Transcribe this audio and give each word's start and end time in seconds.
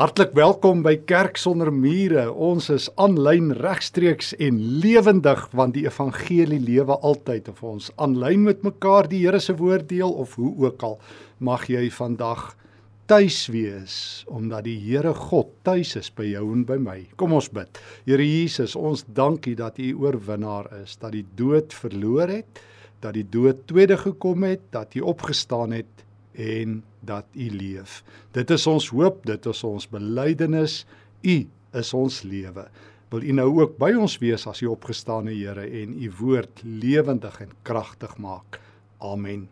Hartlik 0.00 0.30
welkom 0.32 0.78
by 0.80 0.94
Kerk 1.04 1.36
sonder 1.36 1.68
mure. 1.68 2.22
Ons 2.32 2.70
is 2.72 2.86
aanlyn 2.96 3.50
regstreeks 3.52 4.30
en 4.40 4.56
lewendig 4.80 5.42
want 5.52 5.74
die 5.76 5.82
evangelie 5.84 6.56
lewe 6.56 6.96
altyd 7.04 7.50
of 7.52 7.60
ons 7.68 7.90
aanlyn 8.00 8.46
met 8.46 8.64
mekaar 8.64 9.10
die 9.12 9.20
Here 9.26 9.42
se 9.44 9.52
woord 9.58 9.90
deel 9.92 10.08
of 10.24 10.38
hoe 10.40 10.54
ook 10.64 10.86
al 10.88 10.96
mag 11.36 11.68
jy 11.68 11.84
vandag 11.92 12.46
tuis 13.12 13.42
wees 13.52 13.98
omdat 14.24 14.64
die 14.70 14.78
Here 14.86 15.12
God 15.12 15.52
tuis 15.68 15.92
is 16.00 16.08
by 16.08 16.30
jou 16.32 16.46
en 16.48 16.64
by 16.64 16.80
my. 16.80 16.98
Kom 17.20 17.36
ons 17.36 17.52
bid. 17.52 17.68
Here 18.08 18.24
Jesus, 18.24 18.80
ons 18.80 19.04
dankie 19.04 19.58
dat 19.60 19.76
U 19.84 19.92
oorwinnaar 20.00 20.72
is, 20.80 20.96
dat 20.96 21.12
die 21.12 21.26
dood 21.36 21.76
verloor 21.76 22.38
het, 22.40 22.64
dat 23.04 23.20
die 23.20 23.28
dood 23.28 23.66
tweede 23.68 24.00
gekom 24.00 24.48
het, 24.48 24.64
dat 24.72 24.96
U 24.96 25.04
opgestaan 25.12 25.76
het 25.76 26.08
en 26.34 26.80
dat 27.06 27.26
U 27.34 27.50
leef. 27.50 28.00
Dit 28.32 28.50
is 28.50 28.66
ons 28.70 28.88
hoop, 28.94 29.24
dit 29.26 29.46
is 29.46 29.64
ons 29.64 29.88
belydenis. 29.90 30.84
U 31.22 31.36
is 31.80 31.94
ons 31.94 32.22
lewe. 32.22 32.66
Wil 33.10 33.26
U 33.26 33.32
nou 33.40 33.48
ook 33.58 33.78
by 33.80 33.90
ons 33.98 34.18
wees 34.22 34.46
as 34.46 34.62
U 34.62 34.70
opgestane 34.70 35.34
Here 35.34 35.66
en 35.66 35.96
U 35.98 36.10
woord 36.20 36.62
lewendig 36.62 37.40
en 37.42 37.56
kragtig 37.66 38.14
maak. 38.22 38.60
Amen. 39.02 39.48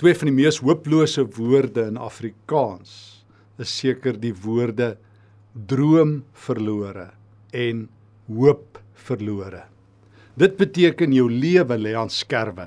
Twee 0.00 0.14
van 0.16 0.30
die 0.30 0.36
mees 0.36 0.58
hooplose 0.64 1.26
woorde 1.36 1.84
in 1.90 2.00
Afrikaans 2.00 3.24
is 3.62 3.70
seker 3.70 4.16
die 4.18 4.32
woorde 4.34 4.94
droom 5.54 6.24
verlore 6.46 7.12
en 7.54 7.84
hoop 8.26 8.80
verlore. 9.06 9.62
Dit 10.34 10.56
beteken 10.58 11.12
jou 11.14 11.28
lewe 11.30 11.76
lê 11.78 11.92
aan 11.94 12.10
skerwe. 12.10 12.66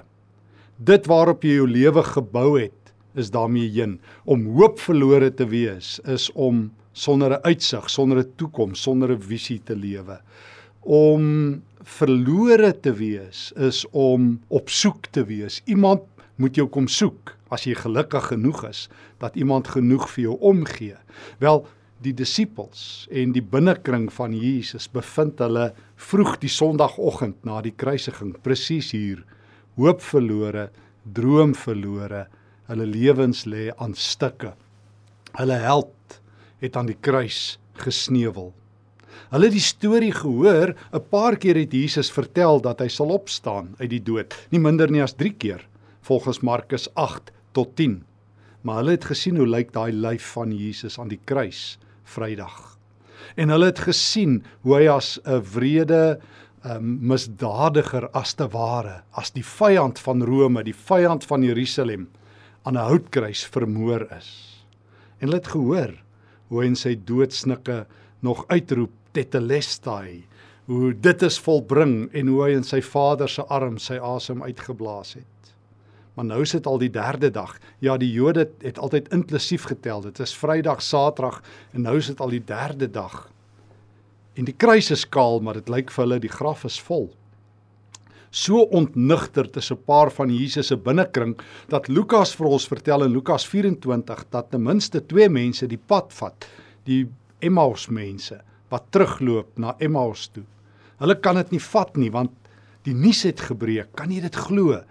Dit 0.77 1.07
waarop 1.09 1.41
jy 1.41 1.55
jou 1.57 1.65
lewe 1.65 2.03
gebou 2.05 2.51
het, 2.59 2.91
is 3.17 3.31
daarmee 3.33 3.65
heen. 3.73 3.95
Om 4.29 4.43
hoop 4.59 4.77
verlore 4.77 5.31
te 5.33 5.47
wees 5.49 5.95
is 6.05 6.29
om 6.33 6.67
sonder 6.93 7.31
'n 7.33 7.43
uitsig, 7.43 7.89
sonder 7.89 8.19
'n 8.19 8.31
toekoms, 8.35 8.81
sonder 8.81 9.11
'n 9.11 9.21
visie 9.21 9.59
te 9.63 9.75
lewe. 9.75 10.21
Om 10.81 11.63
verlore 11.83 12.79
te 12.79 12.93
wees 12.93 13.51
is 13.55 13.85
om 13.91 14.39
op 14.47 14.69
soek 14.69 15.05
te 15.11 15.25
wees. 15.25 15.61
Iemand 15.65 16.01
moet 16.35 16.55
jou 16.55 16.67
kom 16.67 16.87
soek 16.87 17.35
as 17.49 17.63
jy 17.63 17.73
gelukkig 17.73 18.27
genoeg 18.27 18.67
is 18.69 18.89
dat 19.17 19.35
iemand 19.35 19.67
genoeg 19.67 20.09
vir 20.09 20.23
jou 20.23 20.37
omgee. 20.39 20.95
Wel, 21.39 21.65
die 22.01 22.13
disippels 22.13 23.07
en 23.09 23.31
die 23.31 23.41
binnekring 23.41 24.13
van 24.13 24.33
Jesus 24.33 24.87
bevind 24.87 25.39
hulle 25.39 25.73
vroeg 25.95 26.37
die 26.37 26.49
Sondagoggend 26.49 27.45
na 27.45 27.61
die 27.61 27.73
kruisiging 27.75 28.35
presies 28.41 28.91
hier 28.91 29.23
hoop 29.77 30.01
verlore, 30.01 30.69
droom 31.13 31.53
verlore, 31.55 32.25
hulle 32.67 32.87
lewens 32.89 33.45
lê 33.45 33.69
aan 33.77 33.93
stukke. 33.95 34.53
Hulle 35.37 35.59
held 35.61 36.19
het 36.63 36.77
aan 36.77 36.89
die 36.89 36.97
kruis 36.99 37.57
gesneuwel. 37.77 38.51
Hulle 39.31 39.49
het 39.49 39.55
die 39.55 39.63
storie 39.63 40.13
gehoor, 40.13 40.73
'n 40.93 41.03
paar 41.09 41.37
keer 41.37 41.55
het 41.55 41.73
Jesus 41.73 42.11
vertel 42.11 42.61
dat 42.61 42.79
hy 42.79 42.87
sal 42.87 43.09
opstaan 43.09 43.75
uit 43.79 43.89
die 43.89 44.03
dood, 44.03 44.33
nie 44.51 44.59
minder 44.59 44.91
nie 44.91 45.03
as 45.03 45.13
3 45.13 45.33
keer, 45.33 45.67
volgens 46.01 46.39
Markus 46.41 46.87
8 46.95 47.31
tot 47.51 47.75
10. 47.75 48.03
Maar 48.61 48.75
hulle 48.75 48.91
het 48.91 49.05
gesien 49.05 49.37
hoe 49.37 49.47
lyk 49.47 49.73
daai 49.73 49.91
lyf 49.91 50.31
van 50.33 50.51
Jesus 50.51 50.99
aan 50.99 51.07
die 51.07 51.19
kruis 51.25 51.77
Vrydag. 52.03 52.77
En 53.35 53.49
hulle 53.49 53.65
het 53.65 53.79
gesien 53.79 54.43
hoe 54.61 54.75
hy 54.75 54.87
as 54.87 55.19
'n 55.25 55.41
wrede 55.53 56.19
um, 56.75 56.97
misdadiger 57.07 58.09
as 58.17 58.33
te 58.37 58.47
ware, 58.53 59.01
as 59.11 59.31
die 59.35 59.45
vyand 59.45 59.99
van 59.99 60.23
Rome, 60.25 60.63
die 60.63 60.75
vyand 60.75 61.25
van 61.27 61.43
Jerusalem 61.43 62.07
aan 62.63 62.77
'n 62.77 62.89
houtkruis 62.89 63.45
vermoor 63.45 64.07
is. 64.17 64.29
En 65.19 65.27
hulle 65.27 65.39
het 65.39 65.47
gehoor 65.47 65.93
hoe 66.47 66.61
hy 66.61 66.67
in 66.67 66.75
sy 66.75 66.95
doodsnikke 66.95 67.85
nog 68.19 68.45
uitroep 68.47 68.91
tetelestai, 69.11 70.25
hoe 70.65 70.93
dit 70.93 71.21
is 71.21 71.39
volbring 71.39 72.09
en 72.13 72.27
hoe 72.27 72.43
hy 72.43 72.51
in 72.57 72.63
sy 72.63 72.81
Vader 72.81 73.29
se 73.29 73.43
arm 73.43 73.77
sy 73.77 73.99
asem 74.03 74.43
uitgeblaas 74.43 75.13
het. 75.13 75.53
Maar 76.17 76.25
nou 76.25 76.41
is 76.41 76.51
dit 76.51 76.67
al 76.67 76.79
die 76.81 76.89
derde 76.89 77.29
dag. 77.29 77.59
Ja, 77.79 77.97
die 77.97 78.11
Jode 78.11 78.49
het 78.61 78.79
altyd 78.79 79.11
inklusief 79.13 79.67
getel. 79.69 80.01
Dit 80.01 80.19
is 80.19 80.33
Vrydag, 80.35 80.81
Saterdag 80.81 81.43
en 81.71 81.81
nou 81.85 81.97
is 81.97 82.07
dit 82.07 82.19
al 82.19 82.33
die 82.33 82.43
derde 82.43 82.89
dag. 82.89 83.27
En 84.37 84.45
die 84.45 84.53
kruis 84.53 84.91
is 84.93 85.05
kaal, 85.09 85.39
maar 85.41 85.57
dit 85.57 85.69
lyk 85.73 85.89
vir 85.93 86.03
hulle 86.05 86.19
die 86.21 86.31
graf 86.31 86.63
is 86.67 86.77
vol. 86.87 87.09
So 88.29 88.67
ontnigter 88.75 89.47
tussen 89.49 89.77
'n 89.77 89.85
paar 89.85 90.11
van 90.11 90.29
Jesus 90.29 90.67
se 90.67 90.77
binnekring 90.77 91.39
dat 91.69 91.87
Lukas 91.87 92.35
vir 92.35 92.47
ons 92.47 92.67
vertel 92.67 93.03
in 93.03 93.11
Lukas 93.11 93.47
24 93.47 94.25
dat 94.29 94.51
ten 94.51 94.63
minste 94.63 95.01
twee 95.01 95.29
mense 95.29 95.67
die 95.67 95.79
pad 95.87 96.13
vat, 96.13 96.45
die 96.85 97.07
Emmaus 97.39 97.87
mense 97.87 98.41
wat 98.69 98.83
terugloop 98.91 99.57
na 99.57 99.75
Emmaus 99.79 100.27
toe. 100.27 100.43
Hulle 100.99 101.15
kan 101.15 101.35
dit 101.35 101.51
nie 101.51 101.59
vat 101.59 101.97
nie 101.97 102.11
want 102.11 102.31
die 102.83 102.93
nuus 102.93 103.23
het 103.23 103.39
gebreek. 103.39 103.95
Kan 103.95 104.11
jy 104.11 104.21
dit 104.21 104.35
glo? 104.35 104.81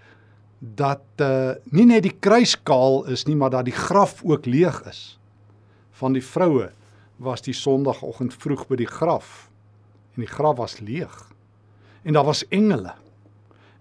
Dat 0.61 1.05
uh 1.21 1.55
nie 1.71 1.87
net 1.87 2.03
die 2.03 2.17
kruis 2.21 2.57
kaal 2.57 3.05
is 3.05 3.27
nie, 3.27 3.37
maar 3.37 3.51
dat 3.51 3.65
die 3.65 3.77
graf 3.77 4.25
ook 4.25 4.47
leeg 4.47 4.83
is. 4.89 5.19
Van 5.93 6.13
die 6.13 6.23
vroue 6.25 6.73
was 7.23 7.43
die 7.45 7.55
Sondagoggend 7.57 8.35
vroeg 8.35 8.67
by 8.69 8.79
die 8.81 8.91
graf 8.91 9.49
en 10.17 10.25
die 10.25 10.31
graf 10.31 10.57
was 10.57 10.79
leeg. 10.81 11.13
En 12.05 12.17
daar 12.17 12.25
was 12.25 12.45
engele. 12.49 12.95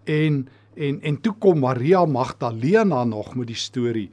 En 0.04 0.48
en 0.76 1.00
en 1.02 1.22
toe 1.22 1.34
kom 1.40 1.60
Maria 1.60 2.06
Magdalena 2.06 3.04
nog 3.04 3.36
met 3.36 3.48
die 3.48 3.60
storie 3.60 4.10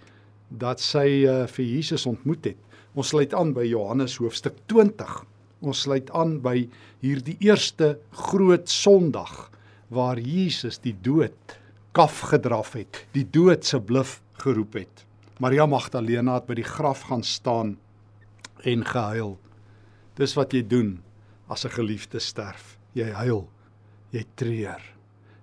dat 0.49 0.81
sy 0.81 1.25
uh, 1.27 1.47
vir 1.51 1.65
Jesus 1.65 2.07
ontmoet 2.07 2.53
het. 2.53 2.59
Ons 2.95 3.11
sluit 3.11 3.35
aan 3.35 3.51
by 3.57 3.65
Johannes 3.67 4.19
hoofstuk 4.21 4.61
20. 4.71 5.25
Ons 5.67 5.81
sluit 5.87 6.11
aan 6.15 6.37
by 6.45 6.69
hierdie 7.03 7.37
eerste 7.43 7.97
groot 8.29 8.71
Sondag 8.71 9.51
waar 9.93 10.21
Jesus 10.21 10.79
die 10.79 10.95
dood 11.03 11.57
kaf 11.93 12.21
gedraf 12.31 12.77
het, 12.79 13.03
die 13.13 13.27
dood 13.29 13.67
se 13.67 13.81
bluf 13.81 14.21
geroep 14.45 14.79
het. 14.79 15.05
Maria 15.43 15.67
Magdalena 15.67 16.39
het 16.39 16.47
by 16.47 16.57
die 16.61 16.69
graf 16.69 17.09
gaan 17.11 17.25
staan 17.27 17.75
en 18.65 18.85
gehuil. 18.87 19.39
Dis 20.19 20.35
wat 20.35 20.53
jy 20.53 20.63
doen 20.67 21.03
as 21.49 21.65
'n 21.65 21.71
geliefde 21.71 22.19
sterf. 22.19 22.79
Jy 22.93 23.11
huil. 23.11 23.49
Jy 24.11 24.25
treur. 24.35 24.83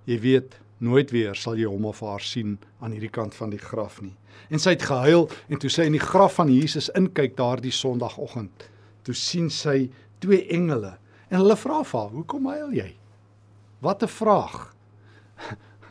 Jy 0.06 0.20
weet 0.20 0.60
nooit 0.78 1.12
weer 1.12 1.36
sal 1.36 1.58
jy 1.58 1.68
hom 1.68 1.86
of 1.86 2.00
haar 2.00 2.24
sien 2.24 2.58
aan 2.80 2.92
hierdie 2.92 3.12
kant 3.12 3.36
van 3.36 3.50
die 3.50 3.62
graf 3.62 4.02
nie. 4.02 4.16
En 4.50 4.60
sy 4.60 4.70
het 4.70 4.86
gehuil 4.88 5.30
en 5.50 5.60
toe 5.60 5.70
sy 5.70 5.82
in 5.90 5.98
die 5.98 6.04
graf 6.04 6.34
van 6.40 6.52
Jesus 6.54 6.90
inkyk 6.98 7.36
daardie 7.38 7.74
Sondagoggend, 7.76 8.70
toe 9.04 9.14
sien 9.14 9.50
sy 9.50 9.90
twee 10.20 10.46
engele 10.48 10.98
en 11.30 11.42
hulle 11.42 11.58
vra 11.60 11.84
vir 11.84 12.00
haar: 12.00 12.10
"Hoekom 12.10 12.46
huil 12.46 12.74
jy?" 12.74 12.96
Wat 13.82 14.04
'n 14.04 14.08
vraag. 14.08 14.76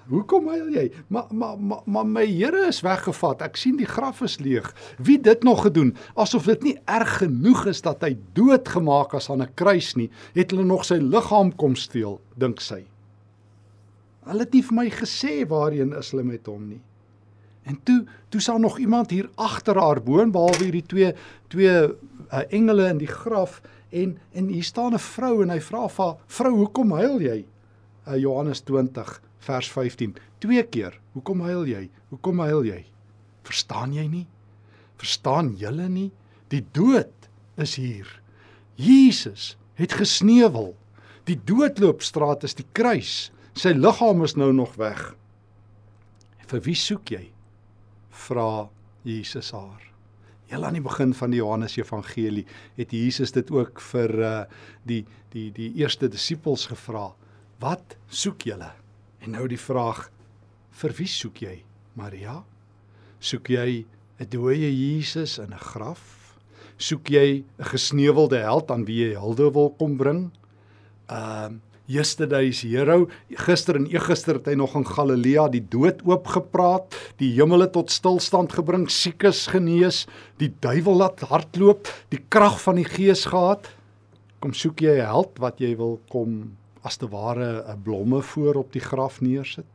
Hoekom 0.09 0.47
huil 0.49 0.69
jy? 0.73 0.87
Maar 1.13 1.27
maar 1.37 1.59
maar 1.61 1.83
ma, 1.85 2.03
my 2.03 2.25
Here 2.25 2.67
is 2.69 2.81
weggevat. 2.85 3.43
Ek 3.45 3.59
sien 3.61 3.77
die 3.77 3.89
graf 3.89 4.23
is 4.25 4.39
leeg. 4.41 4.71
Wie 4.97 5.19
dit 5.21 5.43
nog 5.45 5.67
gedoen? 5.67 5.93
Asof 6.17 6.49
dit 6.49 6.65
nie 6.65 6.77
erg 6.89 7.19
genoeg 7.23 7.67
is 7.75 7.83
dat 7.85 8.05
hy 8.07 8.15
doodgemaak 8.37 9.13
is 9.19 9.29
aan 9.31 9.43
'n 9.45 9.55
kruis 9.55 9.95
nie, 9.97 10.11
het 10.35 10.51
hulle 10.51 10.65
nog 10.65 10.85
sy 10.85 10.97
liggaam 10.97 11.53
kom 11.57 11.77
steel, 11.77 12.21
dink 12.37 12.61
sy. 12.61 12.87
Hulle 14.25 14.45
het 14.45 14.53
nie 14.53 14.63
vir 14.63 14.77
my 14.77 14.89
gesê 14.91 15.45
waarheen 15.49 15.93
is 15.93 16.11
hulle 16.11 16.25
met 16.25 16.47
hom 16.47 16.69
nie. 16.69 16.81
En 17.69 17.77
toe, 17.85 18.07
toe 18.29 18.41
sal 18.41 18.59
nog 18.59 18.79
iemand 18.79 19.11
hier 19.11 19.29
agter 19.37 19.77
haar 19.77 20.01
woon 20.05 20.33
behalwe 20.33 20.65
hierdie 20.65 20.87
twee 20.87 21.13
twee 21.49 21.85
uh, 21.85 22.43
engele 22.49 22.89
in 22.89 22.99
die 22.99 23.13
graf 23.13 23.61
en 23.91 24.19
en 24.33 24.49
hier 24.49 24.65
staan 24.65 24.95
'n 24.95 24.99
vrou 24.99 25.43
en 25.43 25.51
hy 25.51 25.61
vra 25.61 25.89
vir 25.89 26.05
haar: 26.05 26.17
"Vrou, 26.27 26.55
hoekom 26.57 26.93
huil 26.93 27.21
jy?" 27.21 27.45
Uh, 28.09 28.17
Johannes 28.17 28.61
20 28.61 29.28
vers 29.47 29.71
15. 29.73 30.17
Twee 30.43 30.63
keer. 30.71 30.99
Hoekom 31.13 31.43
huil 31.47 31.67
jy? 31.67 31.85
Hoekom 32.13 32.41
huil 32.45 32.67
jy? 32.69 32.81
Verstaan 33.49 33.95
jy 33.97 34.07
nie? 34.11 34.27
Verstaan 34.99 35.55
julle 35.59 35.89
nie? 35.89 36.11
Die 36.53 36.65
dood 36.75 37.29
is 37.61 37.77
hier. 37.79 38.09
Jesus 38.79 39.57
het 39.79 39.95
gesneuwel. 39.99 40.73
Die 41.29 41.39
doodloopstraat 41.49 42.47
is 42.49 42.57
die 42.59 42.67
kruis. 42.73 43.31
Sy 43.59 43.75
liggaam 43.77 44.23
is 44.27 44.37
nou 44.39 44.51
nog 44.55 44.77
weg. 44.81 45.01
Vir 46.49 46.65
wie 46.65 46.77
soek 46.79 47.13
jy? 47.13 47.27
Vra 48.27 48.69
Jesus 49.07 49.53
haar. 49.53 49.83
Heel 50.49 50.65
aan 50.65 50.79
die 50.79 50.85
begin 50.85 51.13
van 51.13 51.35
die 51.35 51.43
Johannes 51.43 51.77
Evangelie 51.77 52.47
het 52.79 52.93
Jesus 52.97 53.35
dit 53.37 53.51
ook 53.53 53.83
vir 53.91 54.15
uh, 54.25 54.35
die 54.89 55.03
die 55.35 55.51
die 55.53 55.69
eerste 55.83 56.09
disippels 56.09 56.65
gevra. 56.71 57.11
Wat 57.61 57.99
soek 58.09 58.47
julle? 58.49 58.71
En 59.25 59.31
nou 59.31 59.47
die 59.49 59.61
vraag: 59.61 60.11
vir 60.71 60.95
wie 60.99 61.09
soek 61.11 61.43
jy? 61.43 61.57
Maria? 61.95 62.45
Soek 63.21 63.51
jy 63.51 63.85
'n 64.19 64.29
dooie 64.31 64.71
Jesus 64.71 65.39
in 65.39 65.53
'n 65.53 65.59
graf? 65.59 66.37
Soek 66.77 67.09
jy 67.09 67.45
'n 67.59 67.65
gesneuwelde 67.65 68.39
held 68.39 68.71
aan 68.71 68.85
wie 68.85 69.09
jy 69.09 69.15
hulde 69.19 69.53
wil 69.53 69.71
kom 69.79 69.97
bring? 69.97 70.31
Ehm 71.09 71.55
uh, 71.55 71.59
Yesterday's 71.89 72.61
hero. 72.69 73.09
Gister 73.33 73.79
en 73.81 73.87
eergister 73.89 74.37
het 74.37 74.51
hy 74.51 74.55
nog 74.61 74.75
in 74.77 74.85
Galilea 74.85 75.47
die 75.49 75.63
dood 75.73 76.03
oopgepraat, 76.05 76.93
die 77.17 77.31
hemele 77.33 77.71
tot 77.73 77.89
stilstand 77.91 78.53
gebring, 78.53 78.85
siekes 78.93 79.47
genees, 79.49 80.03
die 80.37 80.51
duiwel 80.61 81.01
laat 81.01 81.25
hardloop, 81.31 81.89
die 82.13 82.21
krag 82.29 82.61
van 82.61 82.77
die 82.77 82.85
Gees 82.85 83.25
gehad. 83.33 83.71
Kom 84.45 84.53
soek 84.53 84.85
jy 84.85 85.01
'n 85.01 85.09
held 85.09 85.41
wat 85.41 85.61
jy 85.65 85.75
wil 85.77 85.99
kom 86.13 86.59
as 86.89 86.97
te 86.97 87.09
ware 87.13 87.65
'n 87.69 87.83
blomme 87.83 88.23
voor 88.23 88.55
op 88.65 88.73
die 88.73 88.85
graf 88.85 89.21
neersit? 89.21 89.67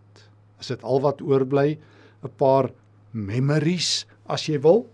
Is 0.60 0.68
dit 0.68 0.84
al 0.84 1.02
wat 1.02 1.22
oorbly? 1.22 1.78
'n 2.24 2.32
Paar 2.38 2.72
memories 3.12 4.06
as 4.26 4.48
jy 4.48 4.60
wil? 4.62 4.88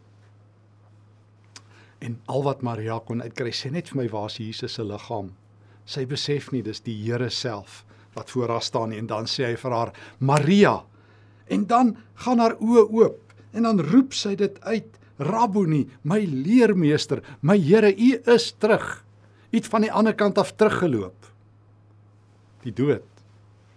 En 1.99 2.19
al 2.25 2.43
wat 2.43 2.61
Maria 2.61 2.99
kon 2.99 3.21
uitkry, 3.21 3.51
sê 3.51 3.71
net 3.71 3.89
vir 3.89 4.03
my 4.03 4.09
waar 4.09 4.29
is 4.31 4.37
Jesus 4.37 4.73
se 4.73 4.83
liggaam? 4.83 5.31
Sy 5.85 6.05
besef 6.05 6.51
nie 6.51 6.61
dis 6.63 6.79
die 6.79 6.95
Here 7.03 7.29
self 7.29 7.85
wat 8.15 8.29
voor 8.29 8.49
haar 8.49 8.61
staan 8.61 8.89
nie 8.89 8.97
en 8.97 9.07
dan 9.07 9.25
sê 9.25 9.45
hy 9.45 9.55
vir 9.55 9.71
haar 9.71 9.93
Maria. 10.19 10.83
En 11.47 11.65
dan 11.65 11.97
gaan 12.15 12.39
haar 12.39 12.55
oë 12.59 12.89
oop 12.89 13.33
en 13.53 13.63
dan 13.63 13.79
roep 13.79 14.13
sy 14.13 14.35
dit 14.35 14.59
uit 14.61 14.97
Rabboni, 15.19 15.83
my 16.03 16.21
leermeester, 16.23 17.21
my 17.41 17.57
Here, 17.59 17.91
U 17.91 18.21
is 18.33 18.53
terug. 18.57 19.03
U 19.51 19.57
het 19.57 19.67
van 19.67 19.81
die 19.81 19.91
ander 19.91 20.15
kant 20.15 20.37
af 20.37 20.53
teruggeloop. 20.55 21.28
Die 22.69 22.75
dood 22.77 23.23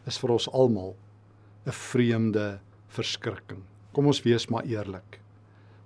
is 0.07 0.19
vir 0.21 0.35
ons 0.37 0.51
almal 0.53 0.95
'n 1.67 1.73
vreemde 1.73 2.61
verskrikking. 2.89 3.63
Kom 3.93 4.07
ons 4.07 4.23
wees 4.23 4.49
maar 4.51 4.65
eerlik. 4.65 5.21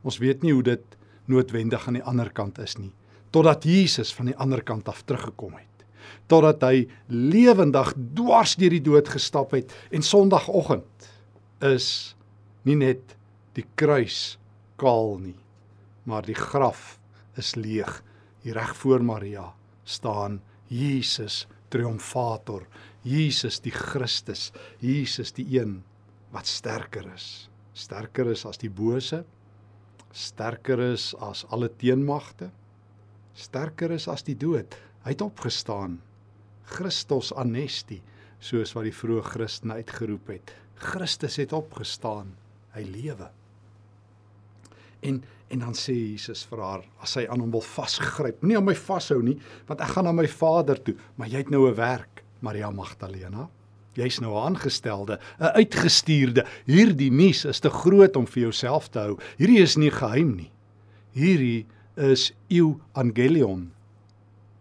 Ons 0.02 0.18
weet 0.18 0.42
nie 0.42 0.52
hoe 0.52 0.62
dit 0.62 0.84
noodwendig 1.26 1.86
aan 1.86 1.98
die 2.00 2.02
ander 2.02 2.30
kant 2.30 2.58
is 2.58 2.78
nie, 2.78 2.92
totdat 3.30 3.64
Jesus 3.64 4.14
van 4.14 4.26
die 4.26 4.36
ander 4.36 4.62
kant 4.62 4.88
af 4.88 5.02
teruggekom 5.02 5.52
het 5.54 5.76
totdat 6.30 6.62
hy 6.66 6.86
lewendig 7.10 7.92
dwars 8.16 8.56
deur 8.58 8.74
die 8.74 8.82
dood 8.84 9.08
gestap 9.10 9.54
het 9.56 9.72
en 9.94 10.02
Sondagoggend 10.02 11.10
is 11.64 12.14
nie 12.66 12.76
net 12.78 13.16
die 13.56 13.64
kruis 13.78 14.36
kaal 14.80 15.16
nie, 15.22 15.38
maar 16.04 16.26
die 16.26 16.36
graf 16.36 16.98
is 17.40 17.54
leeg. 17.56 18.02
Hier 18.42 18.58
reg 18.58 18.74
voor 18.76 19.02
Maria 19.02 19.46
staan 19.84 20.40
Jesus 20.68 21.46
triomfator, 21.72 22.66
Jesus 23.06 23.60
die 23.62 23.74
Christus, 23.74 24.50
Jesus 24.82 25.30
die 25.36 25.46
een 25.54 25.78
wat 26.34 26.48
sterker 26.50 27.06
is, 27.14 27.46
sterker 27.76 28.32
is 28.32 28.42
as 28.48 28.58
die 28.58 28.70
bose, 28.72 29.22
sterker 30.16 30.80
is 30.88 31.12
as 31.22 31.44
alle 31.54 31.68
teenmagte, 31.78 32.50
sterker 33.36 33.94
is 33.94 34.08
as 34.10 34.26
die 34.26 34.34
dood. 34.34 34.74
Hy 35.04 35.14
het 35.14 35.22
opgestaan. 35.22 36.00
Christus 36.66 37.30
anesti, 37.38 38.00
soos 38.42 38.74
wat 38.74 38.88
die 38.88 38.96
vroeë 38.96 39.22
Christene 39.28 39.78
uitgeroep 39.78 40.32
het. 40.34 40.50
Christus 40.82 41.38
het 41.38 41.54
opgestaan. 41.54 42.34
Hy 42.74 42.84
lewe. 42.90 43.30
En 45.06 45.22
en 45.46 45.60
dan 45.62 45.76
sê 45.78 45.94
Jesus 45.94 46.40
vir 46.50 46.58
haar, 46.58 46.80
as 46.98 47.12
hy 47.20 47.22
aan 47.30 47.38
hom 47.44 47.52
wil 47.54 47.62
vasgryp, 47.62 48.40
nie 48.42 48.56
aan 48.58 48.64
my 48.66 48.74
vashou 48.74 49.20
nie, 49.22 49.36
want 49.68 49.78
ek 49.84 49.92
gaan 49.94 50.08
na 50.08 50.14
my 50.16 50.26
Vader 50.26 50.80
toe, 50.82 50.96
maar 51.14 51.30
jy 51.30 51.44
het 51.44 51.52
nou 51.54 51.68
'n 51.68 51.76
werk, 51.78 52.15
Maria 52.40 52.70
Magdalena. 52.70 53.48
Jy's 53.96 54.20
nou 54.20 54.34
'n 54.36 54.54
aangestelde, 54.54 55.18
'n 55.40 55.56
uitgestuurde. 55.56 56.44
Hierdie 56.66 57.10
nuus 57.10 57.44
is 57.44 57.60
te 57.60 57.70
groot 57.70 58.16
om 58.16 58.26
vir 58.26 58.42
jouself 58.42 58.88
te 58.90 58.98
hou. 58.98 59.18
Hierdie 59.38 59.62
is 59.62 59.76
nie 59.76 59.90
geheim 59.90 60.36
nie. 60.36 60.50
Hierdie 61.14 61.66
is 61.96 62.32
evangelion 62.48 63.72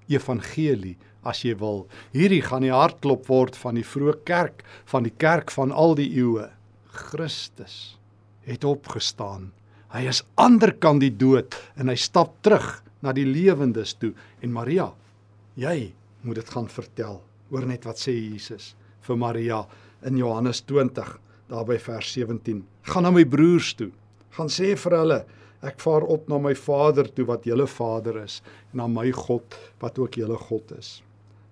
evangelie 0.08 0.96
as 1.26 1.42
jy 1.46 1.56
wil. 1.58 1.86
Hierdie 2.14 2.44
gaan 2.46 2.62
die 2.62 2.74
hartklop 2.74 3.28
word 3.28 3.58
van 3.58 3.76
die 3.80 3.86
vroeë 3.86 4.20
kerk, 4.28 4.64
van 4.86 5.04
die 5.08 5.14
kerk 5.18 5.52
van 5.52 5.72
al 5.72 5.96
die 5.96 6.12
eeue. 6.14 6.50
Christus 6.96 7.98
het 8.46 8.64
opgestaan. 8.64 9.52
Hy 9.90 10.06
is 10.12 10.24
aanderkant 10.36 11.02
die 11.02 11.14
dood 11.14 11.56
en 11.80 11.90
hy 11.90 11.98
stap 12.00 12.36
terug 12.46 12.84
na 13.02 13.14
die 13.16 13.26
lewendes 13.26 13.96
toe 14.00 14.14
en 14.42 14.54
Maria, 14.54 14.92
jy 15.56 15.94
moet 16.26 16.42
dit 16.42 16.52
gaan 16.54 16.70
vertel. 16.70 17.20
Hoor 17.50 17.66
net 17.70 17.86
wat 17.86 18.02
sê 18.02 18.14
Jesus 18.16 18.74
vir 19.06 19.18
Maria 19.22 19.64
in 20.06 20.18
Johannes 20.18 20.64
20 20.66 21.18
daarby 21.50 21.78
vers 21.80 22.12
17. 22.14 22.64
Gaan 22.90 23.06
na 23.06 23.12
my 23.14 23.26
broers 23.26 23.74
toe. 23.78 23.92
Gaan 24.36 24.50
sê 24.50 24.74
vir 24.80 24.98
hulle 25.00 25.20
Ek 25.66 25.80
vaar 25.82 26.04
op 26.14 26.28
na 26.30 26.38
my 26.42 26.54
Vader 26.58 27.08
toe 27.10 27.26
wat 27.26 27.46
julle 27.48 27.66
Vader 27.70 28.20
is 28.22 28.42
en 28.72 28.84
na 28.84 28.88
my 28.92 29.08
God 29.16 29.56
wat 29.82 29.98
ook 30.02 30.18
julle 30.20 30.38
God 30.38 30.76
is. 30.78 31.00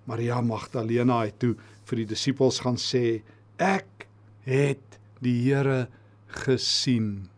Maria 0.05 0.41
Magdalena 0.43 1.23
het 1.23 1.39
toe 1.41 1.53
vir 1.89 2.03
die 2.03 2.09
disippels 2.11 2.59
gaan 2.61 2.77
sê: 2.77 3.23
Ek 3.57 4.07
het 4.45 4.99
die 5.23 5.37
Here 5.47 5.87
gesien. 6.43 7.29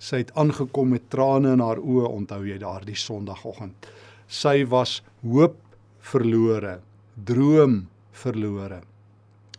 Sy 0.00 0.22
het 0.22 0.30
aangekom 0.38 0.94
met 0.94 1.10
trane 1.12 1.52
in 1.56 1.64
haar 1.64 1.82
oë, 1.82 2.08
onthou 2.08 2.44
jy 2.46 2.56
daardie 2.62 2.96
Sondagoggend. 2.96 3.90
Sy 4.30 4.62
was 4.70 5.00
hoop 5.20 5.58
verlore, 6.00 6.78
droom 7.24 7.84
verlore. 8.12 8.80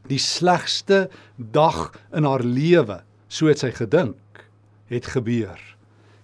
Die 0.09 0.19
slegste 0.21 1.09
dag 1.37 1.91
in 2.15 2.25
haar 2.25 2.43
lewe, 2.43 3.01
so 3.31 3.47
het 3.51 3.61
sy 3.61 3.71
gedink, 3.75 4.45
het 4.91 5.07
gebeur. 5.13 5.59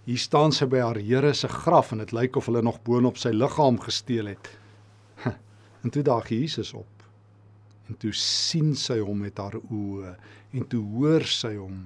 Hier 0.07 0.22
staan 0.22 0.54
sy 0.56 0.66
by 0.72 0.80
haar 0.80 1.00
Here 1.04 1.34
se 1.36 1.50
graf 1.51 1.92
en 1.92 2.00
dit 2.00 2.13
lyk 2.16 2.38
of 2.39 2.48
hulle 2.48 2.63
nog 2.63 2.80
boonop 2.88 3.19
sy 3.19 3.34
liggaam 3.36 3.80
gesteel 3.84 4.34
het. 4.34 4.54
En 5.86 5.92
toe 5.94 6.01
daag 6.04 6.30
Jesus 6.34 6.74
op. 6.74 7.04
En 7.88 7.95
toe 8.01 8.12
sien 8.16 8.74
sy 8.75 8.98
hom 9.00 9.22
met 9.24 9.38
haar 9.40 9.56
oë 9.60 10.16
en 10.57 10.66
toe 10.68 10.81
hoor 10.95 11.24
sy 11.30 11.54
hom 11.56 11.86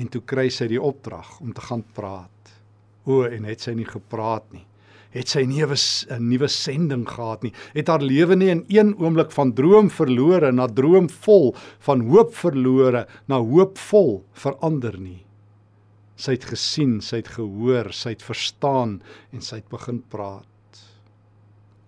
en 0.00 0.08
toe 0.12 0.20
kry 0.28 0.48
sy 0.52 0.66
die 0.72 0.80
opdrag 0.80 1.38
om 1.40 1.52
te 1.56 1.64
gaan 1.64 1.84
praat. 1.96 2.52
O 3.08 3.22
en 3.28 3.46
het 3.48 3.64
sy 3.64 3.72
nie 3.78 3.88
gepraat 3.88 4.50
nie. 4.52 4.64
Het 5.10 5.28
sy 5.28 5.44
nie 5.46 5.62
'n 5.62 6.28
nuwe 6.28 6.48
sending 6.48 7.08
gehad 7.08 7.42
nie. 7.42 7.52
Het 7.74 7.88
haar 7.88 8.02
lewe 8.02 8.36
nie 8.36 8.50
in 8.50 8.64
een 8.68 8.94
oomblik 8.98 9.32
van 9.32 9.52
droom 9.52 9.90
verlore 9.90 10.52
na 10.52 10.66
droomvol, 10.66 11.54
van 11.80 12.00
hoop 12.00 12.34
verlore 12.34 13.06
na 13.26 13.38
hoopvol 13.38 14.24
verander 14.32 14.98
nie 14.98 15.24
sy 16.20 16.36
het 16.36 16.46
gesien, 16.50 16.98
sy 17.04 17.22
het 17.22 17.32
gehoor, 17.36 17.90
sy 17.96 18.14
het 18.14 18.24
verstaan 18.24 18.98
en 19.32 19.44
sy 19.44 19.60
het 19.60 19.70
begin 19.72 20.00
praat. 20.12 20.46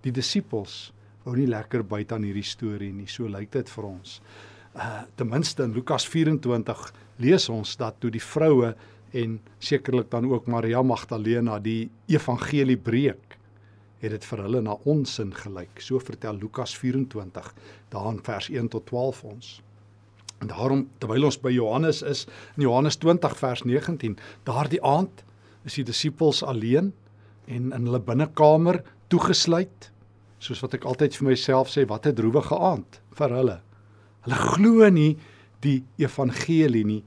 Die 0.02 0.12
disippels 0.14 0.90
wou 1.26 1.36
nie 1.36 1.48
lekker 1.50 1.84
byt 1.86 2.14
aan 2.16 2.24
hierdie 2.26 2.46
storie 2.46 2.90
nie, 2.94 3.08
so 3.10 3.28
lyk 3.30 3.52
dit 3.54 3.69
vir 3.76 3.88
ons. 3.92 4.19
Uh 4.72 5.04
ten 5.19 5.28
minste 5.28 5.66
in 5.66 5.74
Lukas 5.76 6.06
24 6.08 6.86
lees 7.22 7.48
ons 7.52 7.76
dat 7.78 7.98
toe 8.00 8.10
die 8.10 8.24
vroue 8.24 8.72
en 9.12 9.41
sekerlik 9.59 10.11
dan 10.11 10.29
ook 10.31 10.47
Maria 10.47 10.82
Magdalena 10.82 11.59
die 11.61 11.91
evangelie 12.09 12.76
breek, 12.76 13.37
het 14.03 14.10
dit 14.10 14.25
vir 14.25 14.43
hulle 14.46 14.63
na 14.65 14.77
onsin 14.89 15.31
gelyk. 15.36 15.81
So 15.81 16.01
vertel 16.03 16.41
Lukas 16.41 16.75
24 16.79 17.53
daar 17.93 18.08
in 18.10 18.22
vers 18.25 18.48
1 18.51 18.69
tot 18.72 18.86
12 18.86 19.25
ons. 19.25 19.53
En 20.43 20.51
daarom 20.51 20.89
terwyl 20.98 21.29
ons 21.29 21.39
by 21.39 21.53
Johannes 21.55 22.03
is, 22.03 22.25
in 22.56 22.65
Johannes 22.67 22.98
20 22.98 23.36
vers 23.39 23.63
19, 23.63 24.17
daardie 24.48 24.82
aand 24.82 25.22
is 25.69 25.79
die 25.79 25.86
disippels 25.86 26.43
alleen 26.43 26.91
en 27.46 27.70
in 27.70 27.86
hulle 27.86 28.01
binnekamer 28.03 28.81
toegesluit, 29.13 29.91
soos 30.43 30.63
wat 30.65 30.75
ek 30.75 30.89
altyd 30.89 31.15
vir 31.15 31.29
myself 31.29 31.70
sê, 31.70 31.86
wat 31.86 32.06
'n 32.06 32.17
droewige 32.19 32.58
aand 32.58 33.01
vir 33.15 33.36
hulle. 33.36 33.60
Hulle 34.27 34.41
glo 34.55 34.89
nie 34.91 35.19
die 35.63 35.84
evangelie 35.98 36.84
nie. 36.84 37.03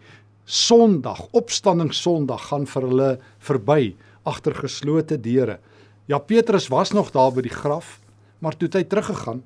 Sondag, 0.45 1.27
opstanding 1.33 1.93
Sondag 1.93 2.49
gaan 2.51 2.67
vir 2.69 2.87
hulle 2.89 3.09
verby 3.39 3.95
agter 4.23 4.53
geslote 4.53 5.17
deure. 5.17 5.59
Ja 6.05 6.19
Petrus 6.19 6.69
was 6.69 6.93
nog 6.93 7.11
daar 7.11 7.33
by 7.33 7.41
die 7.45 7.53
graf, 7.53 7.99
maar 8.39 8.57
toe 8.57 8.69
het 8.69 8.77
hy 8.77 8.83
teruggegaan 8.89 9.41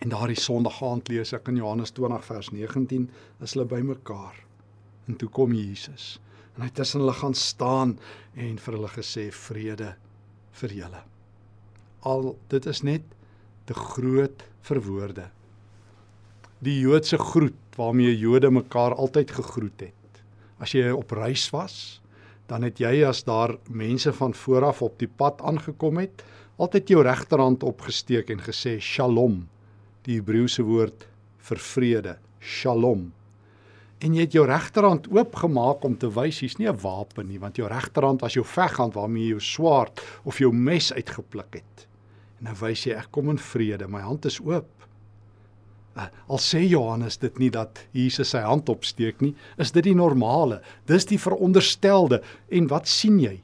En 0.00 0.08
daardie 0.08 0.38
Sondag 0.40 0.78
aand 0.80 1.10
lees 1.12 1.34
ek 1.36 1.50
in 1.52 1.58
Johannes 1.60 1.90
20 1.92 2.22
vers 2.24 2.48
19, 2.56 3.02
is 3.44 3.52
hulle 3.52 3.66
bymekaar. 3.68 4.38
En 5.04 5.16
toe 5.20 5.28
kom 5.28 5.52
Jesus. 5.52 6.14
En 6.56 6.64
hy 6.64 6.70
tussen 6.72 7.02
hulle 7.02 7.16
gaan 7.18 7.36
staan 7.36 7.98
en 8.32 8.54
vir 8.64 8.76
hulle 8.78 8.92
gesê 8.94 9.26
vrede 9.42 9.90
vir 10.62 10.74
julle. 10.78 11.02
Al 12.08 12.32
dit 12.48 12.68
is 12.72 12.80
net 12.88 13.04
te 13.68 13.76
groot 13.76 14.46
vir 14.70 14.80
woorde. 14.88 15.26
Die 16.64 16.78
Joodse 16.80 17.20
groet 17.20 17.59
waarmee 17.76 18.18
Jode 18.18 18.50
mekaar 18.50 18.94
altyd 18.94 19.30
gegroet 19.30 19.80
het. 19.80 20.22
As 20.58 20.72
jy 20.72 20.90
op 20.90 21.10
reis 21.10 21.50
was, 21.50 22.00
dan 22.46 22.62
het 22.66 22.80
jy 22.82 23.04
as 23.06 23.22
daar 23.24 23.56
mense 23.68 24.12
van 24.12 24.34
vooraf 24.34 24.82
op 24.82 24.98
die 24.98 25.08
pad 25.08 25.40
aangekom 25.42 26.02
het, 26.02 26.24
altyd 26.60 26.88
jou 26.88 27.02
regterhand 27.02 27.62
opgesteek 27.62 28.30
en 28.30 28.42
gesê 28.44 28.78
Shalom 28.80 29.46
die 30.06 30.18
Hebreëse 30.18 30.64
woord 30.64 31.06
vir 31.50 31.60
vrede, 31.60 32.14
Shalom. 32.40 33.10
En 34.00 34.14
jy 34.16 34.24
het 34.24 34.34
jou 34.34 34.46
regterhand 34.48 35.10
oopgemaak 35.12 35.84
om 35.84 35.96
te 36.00 36.08
wys 36.08 36.40
hier's 36.40 36.56
nie 36.58 36.68
'n 36.68 36.80
wapen 36.80 37.28
nie, 37.28 37.38
want 37.38 37.56
jou 37.56 37.68
regterhand 37.68 38.22
was 38.22 38.34
jou 38.34 38.44
veghand 38.44 38.94
waarmee 38.94 39.24
jy 39.24 39.28
jou 39.36 39.40
swaard 39.40 40.00
of 40.24 40.38
jou 40.38 40.52
mes 40.52 40.92
uitgepluk 40.92 41.54
het. 41.54 41.86
En 42.38 42.44
nou 42.44 42.54
wys 42.60 42.86
jy 42.86 42.96
ek 42.96 43.10
kom 43.10 43.28
in 43.28 43.38
vrede, 43.38 43.88
my 43.88 44.00
hand 44.00 44.24
is 44.24 44.40
oop. 44.40 44.70
Uh, 45.98 46.06
al 46.30 46.38
sê 46.38 46.60
Johannes 46.70 47.18
dit 47.18 47.38
nie 47.42 47.50
dat 47.50 47.80
Jesus 47.96 48.30
sy 48.30 48.44
hand 48.44 48.68
opsteek 48.70 49.22
nie, 49.24 49.32
is 49.58 49.72
dit 49.74 49.88
die 49.88 49.96
normale. 49.98 50.60
Dis 50.86 51.08
die 51.10 51.18
veronderstelde. 51.18 52.20
En 52.54 52.68
wat 52.70 52.86
sien 52.88 53.18
jy? 53.18 53.40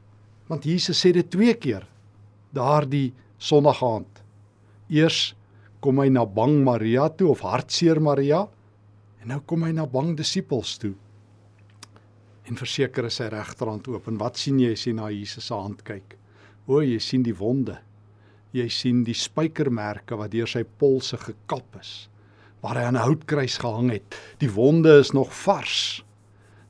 Want 0.47 0.69
Jesus 0.69 1.01
sê 1.03 1.11
dit 1.17 1.27
twee 1.31 1.57
keer. 1.59 1.89
Daardie 2.55 3.11
Sondaгаand. 3.43 4.23
Eers 4.95 5.35
kom 5.83 5.99
hy 6.01 6.07
na 6.15 6.23
bang 6.25 6.61
Maria 6.65 7.09
toe 7.11 7.33
of 7.35 7.43
hartseer 7.45 7.99
Maria 8.01 8.47
en 9.21 9.33
nou 9.35 9.41
kom 9.43 9.67
hy 9.67 9.73
na 9.75 9.85
bang 9.91 10.15
disippels 10.17 10.77
toe. 10.79 10.95
En 12.47 12.57
verseker 12.59 13.09
is 13.11 13.19
sy 13.19 13.27
regterhand 13.33 13.91
oop 13.91 14.07
en 14.07 14.23
wat 14.23 14.39
sien 14.39 14.63
jy 14.63 14.71
as 14.79 14.87
jy 14.87 14.95
na 14.95 15.11
Jesus 15.11 15.51
se 15.51 15.55
hand 15.55 15.83
kyk? 15.87 16.15
O, 16.71 16.79
jy 16.79 17.03
sien 17.03 17.27
die 17.27 17.35
wonde. 17.35 17.75
Jy 18.55 18.71
sien 18.71 19.03
die 19.05 19.19
spykermerke 19.19 20.15
wat 20.19 20.31
deur 20.31 20.49
sy 20.51 20.63
polse 20.79 21.19
gekap 21.19 21.83
is 21.83 22.07
waar 22.67 22.81
hy 22.81 22.89
aan 22.91 22.99
'n 22.99 23.07
houtkruis 23.07 23.59
gehang 23.63 23.91
het. 23.95 24.19
Die 24.43 24.51
wonde 24.51 24.99
is 24.99 25.15
nog 25.15 25.31
vars. 25.31 26.05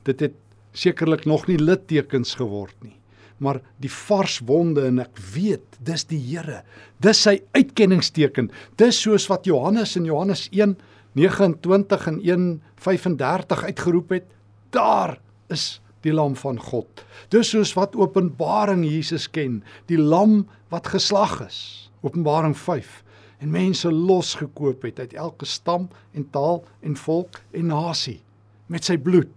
Dit 0.03 0.19
het 0.19 0.37
sekerlik 0.71 1.25
nog 1.25 1.47
nie 1.47 1.57
littekens 1.57 2.35
geword 2.35 2.75
nie 2.83 2.97
maar 3.37 3.61
die 3.81 3.91
vars 3.91 4.39
wonde 4.45 4.85
en 4.89 4.99
ek 5.03 5.17
weet 5.33 5.77
dis 5.85 6.05
die 6.09 6.19
Here. 6.19 6.63
Dis 7.03 7.21
sy 7.21 7.37
uitkenningsteken. 7.53 8.49
Dis 8.81 9.01
soos 9.01 9.27
wat 9.29 9.45
Johannes 9.45 9.95
in 9.99 10.07
Johannes 10.09 10.47
1:29 10.51 12.07
en 12.07 12.21
1:35 12.25 13.63
uitgeroep 13.69 14.09
het. 14.09 14.25
Daar 14.73 15.19
is 15.53 15.81
die 16.01 16.13
lam 16.13 16.35
van 16.35 16.59
God. 16.59 17.05
Dis 17.29 17.49
soos 17.49 17.73
wat 17.73 17.95
Openbaring 17.95 18.85
Jesus 18.85 19.29
ken, 19.29 19.63
die 19.85 19.97
lam 19.97 20.47
wat 20.69 20.87
geslag 20.87 21.41
is. 21.45 21.91
Openbaring 22.01 22.57
5 22.57 23.03
en 23.37 23.51
mense 23.53 23.91
losgekoop 23.91 24.85
het 24.87 24.99
uit 24.99 25.13
elke 25.13 25.45
stam 25.45 25.89
en 26.13 26.29
taal 26.33 26.63
en 26.81 26.95
volk 26.97 27.41
en 27.51 27.69
nasie 27.71 28.19
met 28.67 28.87
sy 28.87 28.97
bloed. 28.97 29.33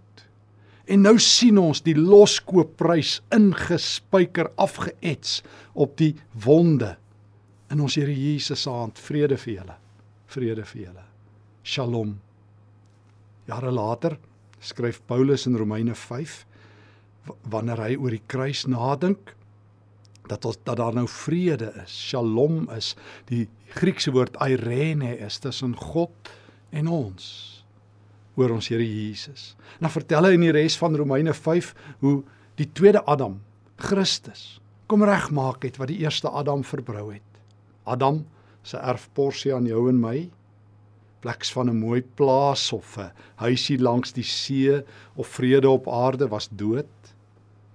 En 0.91 1.05
nou 1.05 1.15
sien 1.21 1.59
ons 1.61 1.83
die 1.85 1.95
loskoopprys 1.95 3.19
ingespyker 3.31 4.49
afgeets 4.59 5.39
op 5.73 5.95
die 6.01 6.15
wonde 6.33 6.95
in 7.71 7.79
ons 7.79 7.95
Here 7.95 8.11
Jesus 8.11 8.65
se 8.65 8.69
hand. 8.73 8.99
Vrede 8.99 9.37
vir 9.39 9.53
julle. 9.53 9.77
Vrede 10.31 10.65
vir 10.67 10.81
julle. 10.81 11.05
Shalom. 11.63 12.17
Jare 13.47 13.71
later 13.71 14.17
skryf 14.61 14.99
Paulus 15.07 15.47
in 15.47 15.55
Romeine 15.57 15.95
5 15.95 16.41
wanneer 17.49 17.79
hy 17.85 17.95
oor 17.95 18.13
die 18.13 18.25
kruis 18.29 18.65
nadink 18.69 19.35
dat 20.27 20.45
ons 20.45 20.57
dat 20.63 20.77
daar 20.77 20.93
nou 20.93 21.07
vrede 21.07 21.71
is. 21.83 21.93
Shalom 22.09 22.69
is 22.75 22.95
die 23.25 23.47
Griekse 23.71 24.11
woord 24.11 24.35
eirene 24.43 25.17
is 25.17 25.39
tussen 25.39 25.75
God 25.75 26.31
en 26.71 26.87
ons 26.87 27.25
oor 28.39 28.53
ons 28.55 28.67
Here 28.71 28.85
Jesus. 28.85 29.55
En 29.79 29.87
dan 29.87 29.95
vertel 29.95 30.27
hy 30.27 30.35
in 30.37 30.45
die 30.45 30.53
res 30.55 30.77
van 30.79 30.95
Romeine 30.95 31.33
5 31.35 31.73
hoe 32.03 32.21
die 32.59 32.67
tweede 32.77 33.03
Adam, 33.09 33.39
Christus, 33.81 34.61
kom 34.87 35.03
regmaak 35.07 35.63
het 35.65 35.79
wat 35.79 35.91
die 35.91 36.01
eerste 36.03 36.29
Adam 36.29 36.63
verbrou 36.67 37.11
het. 37.13 37.41
Adam 37.83 38.25
se 38.67 38.77
erfporsie 38.77 39.53
aan 39.55 39.67
jou 39.69 39.87
en 39.89 39.99
my 39.99 40.29
pleks 41.21 41.51
van 41.53 41.69
'n 41.69 41.79
mooi 41.79 42.01
plaas 42.01 42.71
of 42.73 42.97
'n 42.97 43.11
huisie 43.35 43.77
langs 43.77 44.11
die 44.13 44.23
see 44.23 44.83
of 45.15 45.27
vrede 45.27 45.69
op 45.69 45.87
aarde 45.87 46.27
was 46.27 46.49
dood 46.51 47.13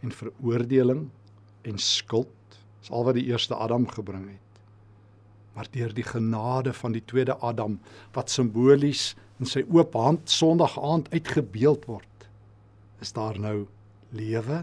en 0.03 0.13
veroordeling 0.13 1.09
en 1.63 1.79
skuld. 1.79 2.36
Dis 2.87 2.95
al 2.95 3.03
wat 3.03 3.17
die 3.19 3.27
eerste 3.27 3.57
Adam 3.59 3.89
gebring 3.91 4.29
het. 4.31 4.59
Maar 5.59 5.67
deur 5.75 5.91
die 5.91 6.05
genade 6.07 6.71
van 6.73 6.93
die 6.95 7.03
tweede 7.03 7.35
Adam 7.43 7.81
wat 8.15 8.31
simbolies 8.31 9.17
in 9.43 9.49
sy 9.51 9.65
oop 9.75 9.97
hand 9.99 10.31
Sondag 10.31 10.77
aand 10.79 11.09
uitgebeeld 11.11 11.89
word, 11.91 12.29
is 13.03 13.11
daar 13.17 13.41
nou 13.43 13.67
lewe, 14.15 14.61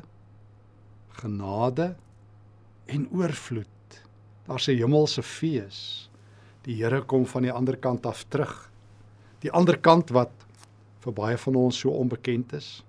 genade 1.19 1.89
en 2.87 3.09
oorvloed. 3.11 3.99
Daar's 4.47 4.69
'n 4.71 4.79
hemelse 4.79 5.23
fees. 5.23 6.09
Die 6.63 6.79
Here 6.79 7.01
kom 7.01 7.25
van 7.25 7.41
die 7.41 7.51
ander 7.51 7.75
kant 7.75 8.05
af 8.05 8.23
terug. 8.29 8.71
Die 9.39 9.51
ander 9.51 9.77
kant 9.77 10.09
wat 10.09 10.31
vir 10.99 11.13
baie 11.13 11.37
van 11.37 11.55
ons 11.55 11.79
so 11.79 11.89
onbekend 11.89 12.53
is. 12.53 12.85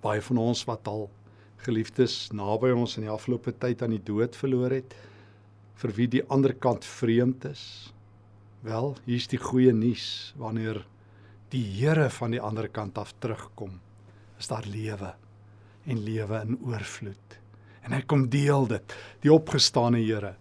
Baie 0.00 0.22
van 0.22 0.38
ons 0.38 0.64
wat 0.64 0.86
al 0.86 1.10
geliefdes 1.64 2.28
naby 2.32 2.70
ons 2.76 2.98
in 2.98 3.08
die 3.08 3.12
afgelope 3.12 3.56
tyd 3.58 3.82
aan 3.82 3.96
die 3.96 4.04
dood 4.04 4.36
verloor 4.36 4.76
het, 4.76 4.94
vir 5.80 5.96
wie 5.96 6.06
die 6.08 6.22
ander 6.32 6.54
kant 6.54 6.84
vreemd 6.86 7.48
is, 7.50 7.64
Wel, 8.64 8.94
hier's 9.04 9.26
die 9.28 9.40
goeie 9.40 9.74
nuus. 9.76 10.32
Wanneer 10.40 10.80
die 11.52 11.62
Here 11.76 12.08
van 12.16 12.32
die 12.32 12.40
ander 12.40 12.70
kant 12.72 12.96
af 12.98 13.12
terugkom, 13.20 13.76
is 14.40 14.48
daar 14.48 14.64
lewe 14.64 15.12
en 15.84 16.00
lewe 16.00 16.40
in 16.46 16.56
oorvloed. 16.64 17.36
En 17.84 17.92
hy 17.92 18.00
kom 18.08 18.24
deel 18.32 18.64
dit, 18.72 18.96
die 19.24 19.32
opgestane 19.32 20.00
Here 20.04 20.38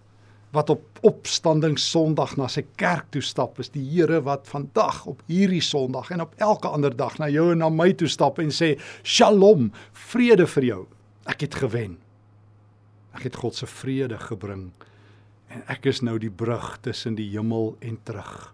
wat 0.53 0.69
op 0.69 0.99
opstanding 1.01 1.79
Sondag 1.81 2.35
na 2.37 2.45
sy 2.45 2.61
kerk 2.77 3.07
toe 3.09 3.23
stap, 3.25 3.57
is 3.57 3.71
die 3.73 3.81
Here 3.89 4.19
wat 4.21 4.45
vandag 4.45 4.99
op 5.09 5.23
hierdie 5.25 5.63
Sondag 5.65 6.11
en 6.13 6.21
op 6.27 6.35
elke 6.37 6.69
ander 6.69 6.93
dag 6.93 7.17
na 7.17 7.25
jou 7.33 7.47
en 7.51 7.63
na 7.63 7.71
my 7.73 7.89
toe 7.97 8.07
stap 8.07 8.37
en 8.39 8.53
sê: 8.53 8.75
"Shalom, 9.01 9.71
vrede 10.11 10.45
vir 10.47 10.67
jou. 10.69 10.83
Ek 11.25 11.45
het 11.45 11.55
gewen. 11.55 11.97
Ek 13.13 13.27
het 13.29 13.35
God 13.35 13.55
se 13.55 13.67
vrede 13.67 14.17
gebring." 14.17 14.71
en 15.53 15.63
ek 15.71 15.87
is 15.91 16.01
nou 16.05 16.17
die 16.21 16.31
brug 16.33 16.77
tussen 16.85 17.17
die 17.17 17.29
hemel 17.33 17.73
en 17.83 17.97
terug. 18.07 18.51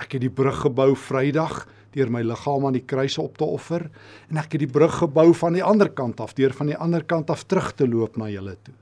Ek 0.00 0.16
het 0.16 0.22
die 0.24 0.32
brug 0.32 0.62
gebou 0.64 0.92
Vrydag 0.98 1.64
deur 1.92 2.08
my 2.08 2.22
liggaam 2.24 2.64
aan 2.68 2.78
die 2.78 2.86
kruis 2.88 3.18
op 3.20 3.36
te 3.36 3.44
offer 3.44 3.84
en 4.30 4.40
ek 4.40 4.54
het 4.54 4.62
die 4.64 4.70
brug 4.70 4.94
gebou 5.02 5.28
van 5.36 5.58
die 5.58 5.64
ander 5.64 5.90
kant 5.92 6.22
af 6.24 6.32
deur 6.38 6.54
van 6.56 6.70
die 6.72 6.78
ander 6.78 7.04
kant 7.04 7.30
af 7.32 7.44
terug 7.44 7.72
te 7.76 7.88
loop 7.88 8.16
na 8.20 8.30
julle 8.32 8.54
toe. 8.64 8.76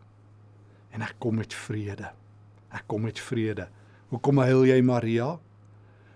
En 0.95 1.03
ek 1.07 1.17
kom 1.23 1.41
met 1.41 1.55
vrede. 1.55 2.13
Ek 2.71 2.87
kom 2.91 3.03
met 3.09 3.19
vrede. 3.19 3.67
Hoekom 4.13 4.43
huil 4.45 4.69
jy 4.69 4.79
Maria? 4.87 5.33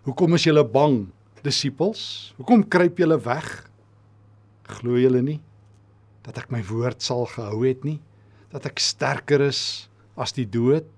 Hoekom 0.06 0.36
is 0.36 0.46
julle 0.46 0.62
bang, 0.66 1.06
disippels? 1.42 2.34
Hoekom 2.38 2.66
kruip 2.68 3.00
julle 3.00 3.18
weg? 3.22 3.50
Glo 4.76 5.00
julle 5.00 5.22
nie 5.24 5.40
dat 6.24 6.38
ek 6.40 6.52
my 6.52 6.62
woord 6.66 7.04
sal 7.04 7.26
gehou 7.30 7.62
het 7.66 7.84
nie? 7.84 7.98
Dat 8.54 8.66
ek 8.70 8.80
sterker 8.82 9.44
is 9.44 9.88
as 10.16 10.32
die 10.36 10.46
dood 10.48 10.88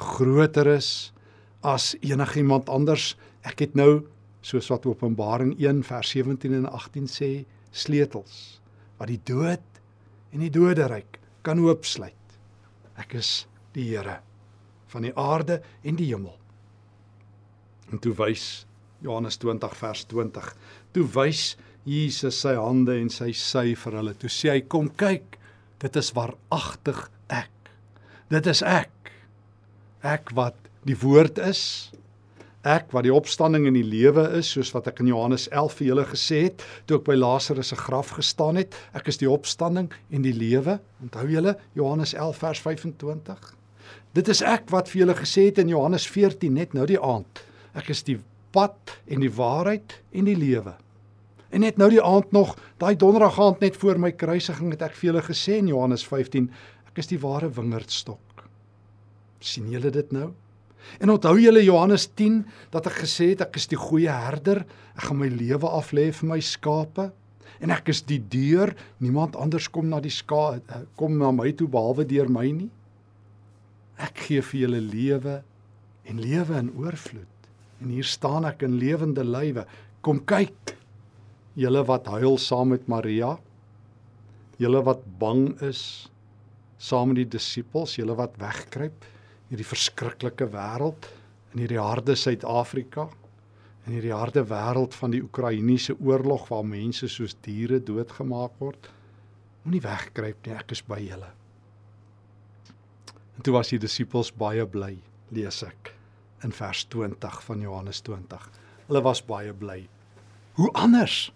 groter 0.00 0.68
is 0.76 1.12
as 1.66 1.92
enigiemand 2.00 2.70
anders. 2.72 3.14
Ek 3.44 3.60
het 3.66 3.76
nou 3.76 4.06
soos 4.44 4.70
wat 4.72 4.86
Openbaring 4.88 5.52
1 5.60 5.82
vers 5.84 6.14
17 6.16 6.56
en 6.56 6.68
18 6.70 7.08
sê, 7.10 7.30
sleutels 7.70 8.60
wat 9.00 9.10
die 9.12 9.20
dood 9.28 9.80
en 10.32 10.42
die 10.44 10.52
doderyk 10.52 11.20
kan 11.46 11.60
oopsluit. 11.62 12.16
Ek 13.00 13.14
is 13.20 13.46
die 13.76 13.86
Here 13.92 14.18
van 14.90 15.06
die 15.06 15.14
aarde 15.14 15.60
en 15.86 15.96
die 15.96 16.08
hemel. 16.10 16.34
En 17.90 18.00
toe 18.02 18.12
wys 18.18 18.64
Johannes 19.04 19.38
20 19.40 19.76
vers 19.78 20.04
20. 20.10 20.48
Toe 20.92 21.06
wys 21.14 21.54
Jesus 21.88 22.40
sy 22.42 22.54
hande 22.58 22.98
en 23.00 23.08
sy 23.12 23.30
sy 23.36 23.74
vir 23.74 23.96
hulle. 24.00 24.14
Toe 24.14 24.28
sê 24.28 24.52
hy: 24.52 24.60
"Kom 24.68 24.88
kyk, 24.88 25.38
dit 25.80 25.96
is 25.96 26.12
waaragtig 26.12 27.08
ek." 27.28 27.70
Dit 28.30 28.46
is 28.46 28.62
ek. 28.62 29.12
Ek 30.02 30.30
wat 30.34 30.56
die 30.86 30.96
woord 30.96 31.38
is. 31.38 31.90
Ek 32.60 32.92
wat 32.92 33.06
die 33.06 33.14
opstanding 33.14 33.64
en 33.66 33.74
die 33.74 33.86
lewe 33.86 34.26
is, 34.36 34.50
soos 34.52 34.74
wat 34.74 34.86
ek 34.90 35.00
in 35.00 35.08
Johannes 35.08 35.48
11 35.48 35.78
vir 35.78 35.86
julle 35.86 36.04
gesê 36.10 36.42
het, 36.44 36.64
toe 36.86 36.98
ek 36.98 37.06
by 37.06 37.16
Lazarus 37.16 37.72
se 37.72 37.76
graf 37.76 38.12
gestaan 38.18 38.60
het. 38.60 38.76
Ek 38.92 39.08
is 39.08 39.16
die 39.16 39.30
opstanding 39.30 39.88
en 40.12 40.26
die 40.26 40.34
lewe. 40.36 40.76
Onthou 41.00 41.24
julle 41.30 41.56
Johannes 41.74 42.12
11 42.12 42.36
vers 42.36 42.60
25? 42.60 43.54
Dit 44.12 44.28
is 44.28 44.42
ek 44.44 44.68
wat 44.74 44.92
vir 44.92 45.06
julle 45.06 45.16
gesê 45.16 45.46
het 45.48 45.62
in 45.62 45.72
Johannes 45.72 46.04
14 46.10 46.52
net 46.52 46.76
nou 46.76 46.84
die 46.90 47.00
aand. 47.00 47.42
Ek 47.78 47.88
is 47.94 48.04
die 48.04 48.18
pad 48.52 48.94
en 49.08 49.24
die 49.24 49.32
waarheid 49.32 49.96
en 50.12 50.28
die 50.28 50.36
lewe. 50.36 50.74
En 51.50 51.64
net 51.64 51.78
nou 51.78 51.88
die 51.90 52.02
aand 52.02 52.32
nog, 52.32 52.54
daai 52.78 52.94
donderdag 52.96 53.40
aand 53.42 53.60
net 53.60 53.76
voor 53.76 53.98
my 53.98 54.12
kruisiging 54.12 54.70
het 54.70 54.82
ek 54.86 54.94
vir 54.98 55.10
julle 55.10 55.22
gesê 55.26 55.58
in 55.58 55.70
Johannes 55.72 56.04
15, 56.06 56.50
Ek 56.90 56.98
is 56.98 57.10
die 57.12 57.20
ware 57.22 57.50
wingerdstok. 57.54 58.18
sien 59.40 59.70
julle 59.72 59.88
dit 59.90 60.10
nou? 60.12 60.32
En 61.00 61.10
onthou 61.14 61.38
julle 61.40 61.62
Johannes 61.64 62.08
10 62.18 62.42
dat 62.74 62.86
ek 62.90 62.98
gesê 63.06 63.30
het 63.30 63.44
ek 63.46 63.56
is 63.56 63.68
die 63.70 63.78
goeie 63.78 64.10
herder, 64.12 64.66
ek 64.96 65.06
gaan 65.06 65.20
my 65.20 65.28
lewe 65.32 65.68
af 65.68 65.94
lê 65.96 66.10
vir 66.12 66.28
my 66.28 66.40
skape 66.44 67.06
en 67.60 67.72
ek 67.72 67.88
is 67.92 68.02
die 68.08 68.18
deur, 68.20 68.74
niemand 68.98 69.36
anders 69.36 69.70
kom 69.72 69.88
na 69.88 70.00
die 70.00 70.12
ska 70.12 70.58
eh, 70.58 70.82
kom 70.96 71.16
na 71.20 71.30
my 71.32 71.52
toe 71.56 71.68
behalwe 71.68 72.04
deur 72.08 72.28
my 72.28 72.46
nie. 72.52 72.68
Ek 74.00 74.26
gee 74.26 74.44
vir 74.44 74.60
julle 74.64 74.80
lewe 74.80 75.38
en 76.08 76.20
lewe 76.20 76.58
in 76.58 76.72
oorvloed. 76.76 77.48
En 77.80 77.92
hier 77.92 78.04
staan 78.08 78.48
ek 78.48 78.64
in 78.66 78.78
lewende 78.80 79.24
lywe. 79.24 79.66
Kom 80.04 80.20
kyk. 80.24 80.74
Julle 81.58 81.82
wat 81.86 82.06
huil 82.06 82.38
saam 82.38 82.70
met 82.74 82.86
Maria. 82.88 83.36
Julle 84.60 84.82
wat 84.86 85.02
bang 85.18 85.48
is 85.66 86.08
saam 86.80 87.10
met 87.10 87.22
die 87.22 87.30
disippels, 87.36 87.96
julle 87.98 88.14
wat 88.16 88.38
wegkruip 88.40 89.04
in 89.04 89.56
hierdie 89.56 89.68
verskriklike 89.68 90.46
wêreld 90.52 91.10
in 91.52 91.64
hierdie 91.64 91.80
harde 91.82 92.14
Suid-Afrika. 92.16 93.08
in 93.86 93.96
hierdie 93.96 94.14
harde 94.14 94.42
wêreld 94.46 94.94
van 94.94 95.10
die 95.14 95.22
Oekraïense 95.24 95.96
oorlog 96.04 96.48
waar 96.50 96.66
mense 96.68 97.08
soos 97.08 97.32
diere 97.42 97.80
doodgemaak 97.80 98.58
word, 98.60 98.90
moenie 99.64 99.82
wegkruip 99.82 100.46
nie, 100.46 100.54
ek 100.54 100.74
is 100.76 100.82
by 100.86 101.00
julle. 101.00 101.30
En 103.36 103.46
toe 103.46 103.54
was 103.56 103.72
die 103.72 103.80
disippels 103.80 104.30
baie 104.36 104.66
bly, 104.68 104.92
lees 105.32 105.62
ek 105.66 105.94
in 106.44 106.52
vers 106.52 106.84
20 106.92 107.40
van 107.48 107.64
Johannes 107.64 108.02
20. 108.06 108.46
Hulle 108.90 109.02
was 109.04 109.24
baie 109.24 109.52
bly. 109.56 109.80
Hoe 110.60 110.70
anders? 110.76 111.30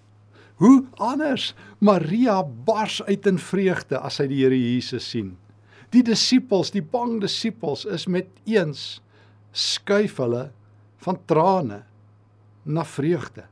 Hoe 0.62 0.84
anders? 1.02 1.52
Maria 1.78 2.42
bars 2.44 3.02
uit 3.02 3.26
in 3.26 3.38
vreugde 3.42 3.99
as 3.99 4.20
sy 4.20 4.28
die 4.30 4.42
Here 4.44 4.58
Jesus 4.58 5.08
sien. 5.11 5.34
Die 5.94 6.02
disippels, 6.06 6.70
die 6.75 6.82
bang 6.82 7.18
disippels 7.23 7.84
is 7.87 8.06
met 8.11 8.30
eens 8.46 9.00
skuif 9.54 10.18
hulle 10.23 10.49
van 11.04 11.18
trane 11.30 11.82
na 12.64 12.84
vreugde, 12.87 13.44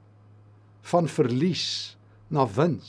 van 0.89 1.11
verlies 1.11 1.97
na 2.33 2.47
wins, 2.57 2.89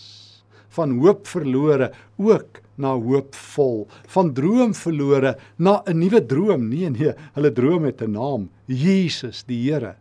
van 0.73 0.95
hoop 1.01 1.27
verlore 1.29 1.91
ook 2.17 2.61
na 2.81 2.95
hoopvol, 2.97 3.83
van 4.15 4.31
droom 4.33 4.73
verlore 4.73 5.35
na 5.57 5.83
'n 5.85 5.99
nuwe 5.99 6.21
droom. 6.25 6.69
Nee 6.69 6.89
nee, 6.89 7.13
hulle 7.35 7.51
droom 7.51 7.85
het 7.85 8.01
'n 8.01 8.11
naam, 8.11 8.49
Jesus 8.65 9.43
die 9.43 9.69
Here. 9.69 9.95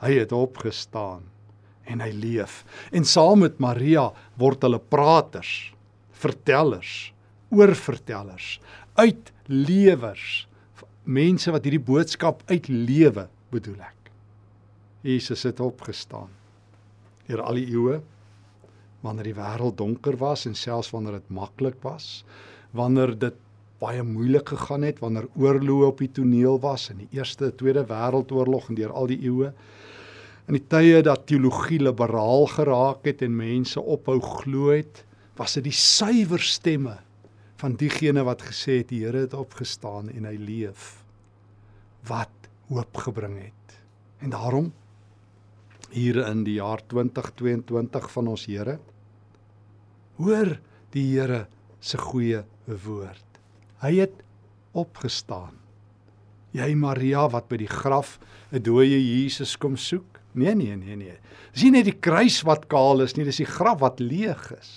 Hy 0.00 0.12
het 0.18 0.32
opgestaan 0.32 1.22
en 1.88 2.02
hy 2.04 2.10
leef. 2.12 2.62
En 2.92 3.06
saam 3.08 3.44
met 3.44 3.58
Maria 3.62 4.08
word 4.40 4.64
hulle 4.66 4.80
praters, 4.80 5.72
vertellers, 6.18 7.12
oorvertellers, 7.54 8.58
uitlewers, 8.98 10.44
mense 11.08 11.52
wat 11.54 11.64
hierdie 11.64 11.82
boodskap 11.82 12.42
uitlewe, 12.50 13.28
bedoel 13.52 13.80
ek. 13.80 14.12
Jesus 15.06 15.46
het 15.48 15.62
opgestaan. 15.64 16.30
Deur 17.28 17.44
al 17.44 17.60
die 17.60 17.68
eeue 17.72 18.00
wanneer 19.04 19.30
die 19.30 19.36
wêreld 19.36 19.76
donker 19.78 20.16
was 20.18 20.42
en 20.48 20.56
selfs 20.58 20.90
wanneer 20.90 21.20
dit 21.20 21.28
maklik 21.30 21.76
was, 21.84 22.24
wanneer 22.76 23.14
dit 23.14 23.36
baie 23.78 24.02
moeilik 24.02 24.50
gegaan 24.50 24.82
het, 24.82 24.98
wanneer 24.98 25.28
oorloë 25.38 25.86
op 25.92 26.00
die 26.02 26.10
toneel 26.10 26.58
was 26.60 26.88
in 26.90 27.04
die 27.04 27.20
Eerste, 27.20 27.52
Tweede 27.54 27.84
Wêreldoorlog 27.86 28.72
en 28.72 28.78
deur 28.80 28.90
al 28.90 29.06
die 29.12 29.20
eeue, 29.22 29.52
in 30.48 30.56
die 30.56 30.64
tye 30.64 31.02
dat 31.04 31.26
teologie 31.28 31.76
liberaal 31.82 32.46
geraak 32.54 33.04
het 33.04 33.20
en 33.26 33.36
mense 33.36 33.80
ophou 33.80 34.16
glo 34.24 34.72
het, 34.72 35.04
was 35.36 35.58
dit 35.58 35.68
die 35.68 35.76
suiwer 35.76 36.40
stemme 36.40 36.96
van 37.60 37.76
diegene 37.76 38.24
wat 38.24 38.46
gesê 38.48 38.80
het 38.80 38.88
die 38.88 39.02
Here 39.04 39.26
het 39.26 39.36
opgestaan 39.36 40.08
en 40.08 40.24
hy 40.24 40.36
leef 40.40 41.02
wat 42.08 42.48
hoop 42.70 42.96
gebring 43.04 43.36
het. 43.42 43.76
En 44.24 44.32
daarom 44.32 44.72
hier 45.92 46.20
in 46.24 46.44
die 46.46 46.58
jaar 46.58 46.80
2022 46.86 48.08
van 48.12 48.32
ons 48.32 48.46
Here. 48.48 48.78
Hoor 50.16 50.56
die 50.94 51.04
Here 51.12 51.46
se 51.80 52.00
goeie 52.00 52.44
woord. 52.64 53.40
Hy 53.84 53.94
het 54.00 54.24
opgestaan. 54.72 55.56
Jy 56.56 56.72
Maria 56.78 57.26
wat 57.28 57.48
by 57.50 57.60
die 57.60 57.70
graf 57.70 58.18
'n 58.52 58.62
dooie 58.62 58.96
Jesus 58.96 59.56
kom 59.56 59.76
soek? 59.76 60.17
Nee 60.38 60.54
nee 60.54 60.76
nee 60.78 60.96
nee. 60.96 61.16
Dis 61.52 61.66
nie 61.66 61.74
net 61.78 61.88
die 61.88 61.98
kruis 61.98 62.40
wat 62.46 62.68
kaal 62.72 63.02
is 63.04 63.16
nie, 63.16 63.26
dis 63.26 63.40
die 63.42 63.48
graf 63.48 63.80
wat 63.82 64.02
leeg 64.02 64.50
is. 64.54 64.70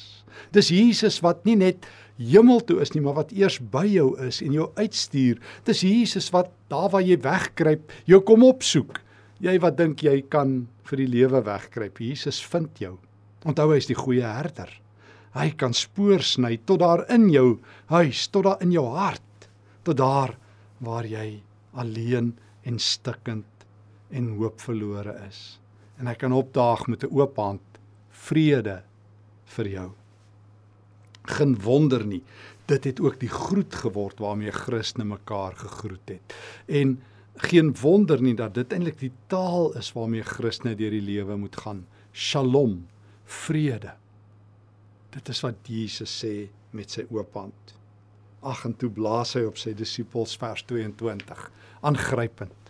Dis 0.56 0.72
Jesus 0.74 1.20
wat 1.24 1.46
nie 1.46 1.58
net 1.60 1.86
hemel 2.22 2.62
toe 2.65 2.80
is 2.84 2.94
nie, 2.94 3.01
maar 3.03 3.20
wat 3.20 3.34
eers 3.36 3.60
by 3.74 3.86
jou 3.89 4.12
is 4.25 4.41
en 4.46 4.53
jou 4.56 4.68
uitstuur. 4.77 5.39
Dis 5.68 5.84
Jesus 5.86 6.30
wat 6.34 6.51
daar 6.72 6.89
waar 6.94 7.06
jy 7.06 7.18
wegkruip, 7.22 7.94
jou 8.10 8.22
kom 8.25 8.46
opsoek. 8.48 9.00
Jy 9.41 9.58
wat 9.62 9.77
dink 9.80 10.03
jy 10.06 10.20
kan 10.30 10.62
vir 10.89 11.01
die 11.01 11.10
lewe 11.10 11.41
wegkruip, 11.46 11.98
Jesus 12.01 12.41
vind 12.46 12.82
jou. 12.82 12.96
Onthou 13.48 13.72
hy 13.72 13.80
is 13.82 13.89
die 13.89 13.98
goeie 13.98 14.27
herder. 14.27 14.70
Hy 15.34 15.48
kan 15.58 15.74
spoor 15.74 16.22
sny 16.25 16.58
tot 16.68 16.82
daar 16.84 17.06
in 17.13 17.30
jou 17.32 17.62
huis, 17.94 18.25
tot 18.30 18.46
daar 18.50 18.62
in 18.62 18.74
jou 18.75 18.86
hart, 18.94 19.48
tot 19.88 19.98
daar 19.98 20.36
waar 20.84 21.08
jy 21.08 21.41
alleen 21.74 22.34
en 22.67 22.78
stikkend 22.82 23.47
en 24.12 24.36
hoop 24.38 24.62
verlore 24.62 25.15
is. 25.28 25.60
En 25.97 26.08
hy 26.08 26.15
kan 26.19 26.34
opdaag 26.34 26.88
met 26.88 27.04
'n 27.04 27.13
oop 27.13 27.36
hand, 27.38 27.62
vrede 28.10 28.84
vir 29.45 29.67
jou. 29.67 29.89
Geen 31.21 31.56
wonder 31.62 32.06
nie, 32.06 32.24
dit 32.65 32.84
het 32.84 33.00
ook 33.00 33.19
die 33.19 33.30
groet 33.30 33.76
geword 33.76 34.19
waarmee 34.19 34.52
Christene 34.52 35.06
mekaar 35.06 35.56
gegroet 35.56 36.10
het. 36.10 36.36
En 36.65 37.00
geen 37.36 37.76
wonder 37.82 38.21
nie 38.21 38.36
dat 38.36 38.54
dit 38.54 38.74
eintlik 38.74 39.00
die 39.00 39.12
taal 39.28 39.74
is 39.80 39.91
waarmee 39.93 40.24
Christene 40.24 40.76
deur 40.76 40.91
die 40.91 41.02
lewe 41.02 41.38
moet 41.38 41.58
gaan. 41.58 41.86
Shalom, 42.13 42.88
vrede. 43.26 43.93
Dit 45.10 45.30
is 45.30 45.41
wat 45.41 45.56
Jesus 45.67 46.13
sê 46.24 46.50
met 46.71 46.91
sy 46.91 47.06
oop 47.10 47.34
hand. 47.34 47.76
Ag 48.41 48.65
en 48.65 48.76
toe 48.76 48.89
blaas 48.89 49.36
hy 49.38 49.43
op 49.45 49.58
sy 49.58 49.74
disippels 49.78 50.38
vers 50.39 50.63
22. 50.69 51.52
Aangrypend. 51.82 52.61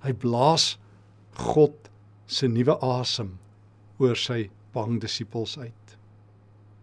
Hy 0.00 0.12
blaas 0.16 0.78
God 1.36 1.90
se 2.30 2.48
nuwe 2.48 2.76
asem 2.80 3.34
oor 4.00 4.16
sy 4.16 4.48
bang 4.74 5.00
disippels 5.02 5.58
uit. 5.58 5.96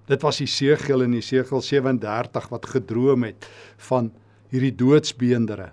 Dit 0.08 0.24
was 0.24 0.40
Jesegiel 0.40 1.04
in 1.04 1.18
Jesegiel 1.18 1.62
37 1.62 2.50
wat 2.54 2.68
gedroom 2.72 3.26
het 3.28 3.48
van 3.90 4.12
hierdie 4.54 4.76
doodsbeendere 4.80 5.72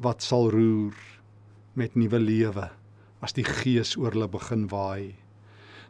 wat 0.00 0.24
sal 0.24 0.48
roer 0.52 0.96
met 1.76 1.96
nuwe 1.98 2.20
lewe 2.22 2.70
as 3.20 3.36
die 3.36 3.44
gees 3.44 3.96
oor 4.00 4.14
hulle 4.16 4.30
begin 4.32 4.64
waai. 4.70 5.12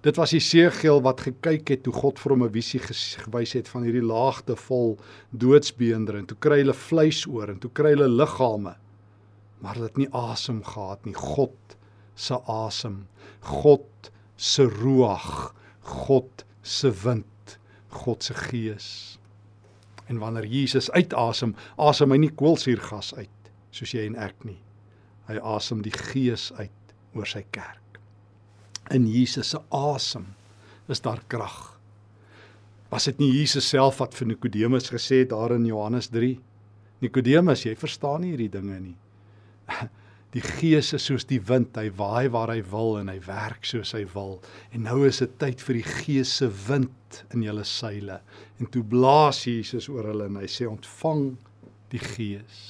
Dit 0.02 0.16
was 0.16 0.32
Jesegiel 0.32 1.02
wat 1.04 1.22
gekyk 1.26 1.70
het 1.74 1.82
toe 1.84 1.92
God 1.92 2.18
vir 2.18 2.32
hom 2.32 2.44
'n 2.44 2.52
visie 2.52 2.80
gewys 2.80 3.52
het 3.52 3.68
van 3.68 3.84
hierdie 3.84 4.06
laagte 4.06 4.56
vol 4.56 4.96
doodsbeender 5.30 6.16
en 6.16 6.26
toe 6.26 6.38
kry 6.40 6.62
hulle 6.64 6.74
vleis 6.74 7.26
oor 7.26 7.50
en 7.50 7.58
toe 7.58 7.70
kry 7.70 7.92
hulle 7.94 8.08
liggame. 8.08 8.74
Maar 9.60 9.76
hulle 9.76 9.90
het 9.90 10.00
nie 10.00 10.10
asem 10.16 10.62
gehad 10.64 11.04
nie. 11.04 11.14
God 11.16 11.76
se 12.14 12.36
asem, 12.48 13.04
God 13.40 14.10
se 14.36 14.64
ruach, 14.68 15.52
God 15.80 16.44
se 16.62 16.92
wind, 17.02 17.58
God 17.88 18.24
se 18.24 18.34
gees. 18.34 19.18
En 20.08 20.18
wanneer 20.18 20.46
Jesus 20.48 20.90
uitasem, 20.90 21.54
asem 21.78 22.10
hy 22.10 22.18
nie 22.24 22.32
koolsuurgas 22.34 23.14
uit 23.18 23.36
soos 23.70 23.92
jy 23.94 24.08
en 24.08 24.16
ek 24.18 24.44
nie. 24.48 24.58
Hy 25.30 25.38
asem 25.54 25.84
die 25.84 25.94
gees 25.94 26.50
uit 26.58 26.94
oor 27.14 27.28
sy 27.28 27.44
kerk. 27.54 28.00
In 28.90 29.06
Jesus 29.06 29.52
se 29.54 29.60
asem 29.74 30.32
is 30.90 31.02
daar 31.04 31.22
krag. 31.30 31.76
Was 32.90 33.06
dit 33.06 33.20
nie 33.22 33.30
Jesus 33.36 33.68
self 33.70 34.00
wat 34.02 34.16
vir 34.18 34.32
Nikodemus 34.32 34.90
gesê 34.90 35.22
het 35.22 35.30
daar 35.30 35.54
in 35.54 35.68
Johannes 35.68 36.10
3? 36.10 36.32
Nikodemus, 37.04 37.62
jy 37.64 37.76
verstaan 37.78 38.24
nie 38.24 38.32
hierdie 38.32 38.50
dinge 38.50 38.80
nie. 38.80 38.96
Die 40.30 40.44
gees 40.46 40.92
is 40.94 41.08
soos 41.08 41.24
die 41.26 41.40
wind, 41.42 41.74
hy 41.74 41.88
waai 41.98 42.28
waar 42.30 42.52
hy 42.52 42.60
wil 42.70 43.00
en 43.00 43.08
hy 43.10 43.16
werk 43.26 43.64
soos 43.66 43.90
hy 43.96 44.04
wil. 44.12 44.36
En 44.70 44.84
nou 44.86 45.00
is 45.08 45.18
dit 45.18 45.32
tyd 45.42 45.58
vir 45.66 45.80
die 45.80 45.88
gees 45.88 46.36
se 46.38 46.46
wind 46.68 47.24
in 47.34 47.42
julle 47.42 47.64
seile. 47.66 48.20
En 48.62 48.70
toe 48.70 48.84
blaas 48.86 49.42
Jesus 49.48 49.88
oor 49.90 50.06
hulle 50.12 50.28
en 50.30 50.38
hy 50.38 50.46
sê 50.46 50.70
ontvang 50.70 51.32
die 51.90 52.04
gees 52.12 52.60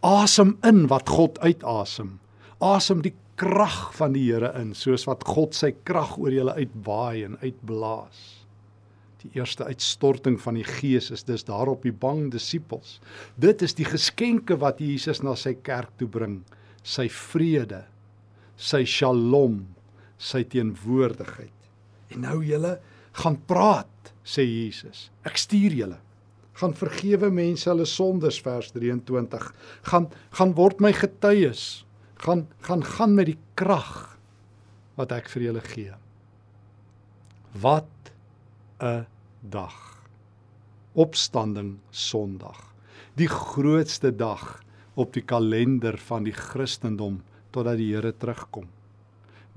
asem 0.00 0.58
in 0.64 0.86
wat 0.88 1.08
God 1.08 1.38
uitasem. 1.42 2.18
Asem 2.62 3.02
die 3.02 3.14
krag 3.38 3.92
van 3.94 4.14
die 4.14 4.26
Here 4.28 4.52
in, 4.58 4.74
soos 4.74 5.06
wat 5.08 5.24
God 5.26 5.54
sy 5.54 5.72
krag 5.86 6.16
oor 6.18 6.34
julle 6.34 6.54
uitwaai 6.58 7.24
en 7.26 7.38
uitblaas. 7.42 8.37
Die 9.24 9.30
eerste 9.34 9.66
uitstorting 9.66 10.38
van 10.40 10.58
die 10.60 10.66
Gees 10.66 11.10
is 11.14 11.24
dus 11.26 11.44
daarop 11.48 11.82
die 11.82 11.94
bang 11.94 12.28
disippels. 12.30 12.98
Dit 13.34 13.64
is 13.66 13.74
die 13.74 13.86
geskenke 13.88 14.58
wat 14.62 14.82
Jesus 14.82 15.22
na 15.26 15.34
sy 15.34 15.56
kerk 15.66 15.90
toe 15.98 16.08
bring, 16.08 16.40
sy 16.86 17.08
vrede, 17.10 17.82
sy 18.56 18.84
shalom, 18.86 19.64
sy 20.18 20.44
teenwoordigheid. 20.50 21.70
En 22.14 22.22
nou 22.28 22.38
julle 22.46 22.76
gaan 23.18 23.40
praat, 23.50 24.12
sê 24.22 24.44
Jesus. 24.46 25.08
Ek 25.26 25.40
stuur 25.40 25.74
julle 25.74 25.98
gaan 26.58 26.74
vergewe 26.74 27.30
mense 27.30 27.68
hulle 27.70 27.86
sondes 27.86 28.40
vers 28.42 28.72
23 28.74 29.44
gaan 29.90 30.08
gaan 30.38 30.54
word 30.58 30.82
my 30.82 30.90
getuies 30.96 31.84
gaan 32.24 32.46
gaan 32.66 32.82
gaan 32.96 33.14
met 33.18 33.30
die 33.30 33.38
krag 33.58 34.18
wat 34.98 35.14
ek 35.14 35.30
vir 35.34 35.48
julle 35.48 35.62
gee 35.68 35.94
wat 37.62 38.12
'n 38.80 39.06
dag. 39.40 40.06
Opstanding 40.92 41.78
sonderdag 41.90 42.68
die 43.18 43.28
grootste 43.28 44.12
dag 44.14 44.60
op 44.98 45.12
die 45.14 45.22
kalender 45.22 45.98
van 46.08 46.26
die 46.26 46.34
Christendom 46.34 47.22
totdat 47.54 47.78
die 47.80 47.90
Here 47.94 48.12
terugkom. 48.14 48.68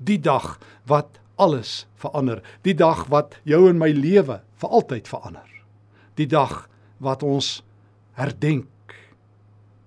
Die 0.02 0.18
dag 0.18 0.56
wat 0.90 1.20
alles 1.40 1.86
verander. 1.98 2.42
Die 2.66 2.74
dag 2.74 3.06
wat 3.10 3.38
jou 3.48 3.68
en 3.70 3.78
my 3.78 3.90
lewe 3.94 4.40
vir 4.58 4.76
altyd 4.78 5.10
verander. 5.10 5.48
Die 6.18 6.26
dag 6.26 6.66
wat 7.02 7.22
ons 7.22 7.60
herdenk. 8.18 8.68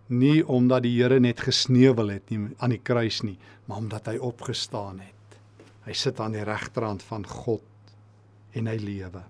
Nie 0.07 0.43
omdat 0.43 0.85
die 0.85 0.95
Here 0.97 1.19
net 1.19 1.43
gesneuwel 1.43 2.15
het 2.15 2.31
nie 2.31 2.55
aan 2.59 2.75
die 2.75 2.81
kruis 2.83 3.21
nie, 3.23 3.37
maar 3.65 3.83
omdat 3.83 4.11
hy 4.11 4.17
opgestaan 4.21 5.01
het. 5.03 5.39
Hy 5.85 5.93
sit 5.93 6.19
aan 6.19 6.35
die 6.35 6.45
regterhand 6.45 7.03
van 7.05 7.25
God 7.27 7.63
en 8.55 8.69
hy 8.71 8.77
lewe. 8.81 9.23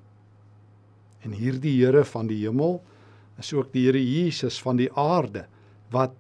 En 1.26 1.34
hierdie 1.34 1.74
Here 1.80 2.04
van 2.06 2.30
die 2.30 2.44
hemel 2.44 2.80
is 3.42 3.52
ook 3.54 3.72
die 3.74 3.88
Here 3.88 4.02
Jesus 4.02 4.60
van 4.62 4.78
die 4.80 4.92
aarde 4.94 5.48
wat 5.94 6.14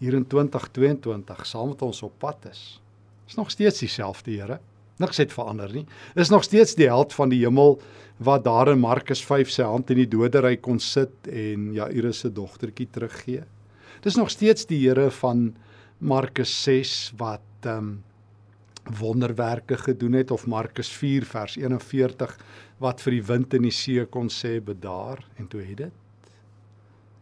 hier 0.00 0.16
in 0.16 0.26
2022 0.28 1.46
saam 1.48 1.72
met 1.72 1.82
ons 1.84 2.02
op 2.06 2.16
pad 2.20 2.50
is. 2.50 2.80
Is 3.28 3.38
nog 3.38 3.50
steeds 3.52 3.82
dieselfde 3.82 4.36
Here. 4.36 4.60
Niks 5.00 5.20
het 5.20 5.32
verander 5.32 5.72
nie. 5.72 5.86
Is 6.14 6.32
nog 6.32 6.44
steeds 6.44 6.74
die 6.76 6.88
held 6.90 7.14
van 7.16 7.32
die 7.32 7.40
hemel 7.40 7.78
wat 8.20 8.44
daar 8.44 8.68
in 8.72 8.82
Markus 8.82 9.22
5 9.24 9.52
sy 9.52 9.64
hand 9.64 9.90
in 9.92 10.02
die 10.02 10.10
doderyk 10.12 10.60
kon 10.66 10.80
sit 10.80 11.28
en 11.32 11.70
Jairus 11.72 12.20
se 12.24 12.32
dogtertjie 12.36 12.88
teruggee. 12.92 13.46
Dis 14.04 14.16
nog 14.20 14.28
steeds 14.32 14.68
die 14.68 14.82
Here 14.82 15.08
van 15.22 15.50
Markus 15.98 16.52
6 16.64 17.12
wat 17.20 17.44
ehm 17.64 17.76
um, 17.76 17.90
wonderwerke 18.98 19.76
gedoen 19.76 20.18
het 20.18 20.30
of 20.30 20.46
Markus 20.46 20.90
4 20.92 21.24
vers 21.26 21.56
41 21.56 22.36
wat 22.78 23.02
vir 23.04 23.16
die 23.16 23.24
wind 23.26 23.54
en 23.54 23.66
die 23.68 23.74
see 23.74 24.04
kon 24.06 24.30
sê 24.32 24.58
bedaar 24.64 25.22
en 25.38 25.48
toe 25.50 25.62
het 25.64 25.82
dit. 25.84 25.96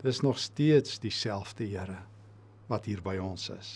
Dis 0.02 0.20
nog 0.22 0.38
steeds 0.38 1.00
dieselfde 1.02 1.66
Here 1.66 1.98
wat 2.68 2.84
hier 2.86 3.00
by 3.02 3.16
ons 3.18 3.48
is. 3.50 3.70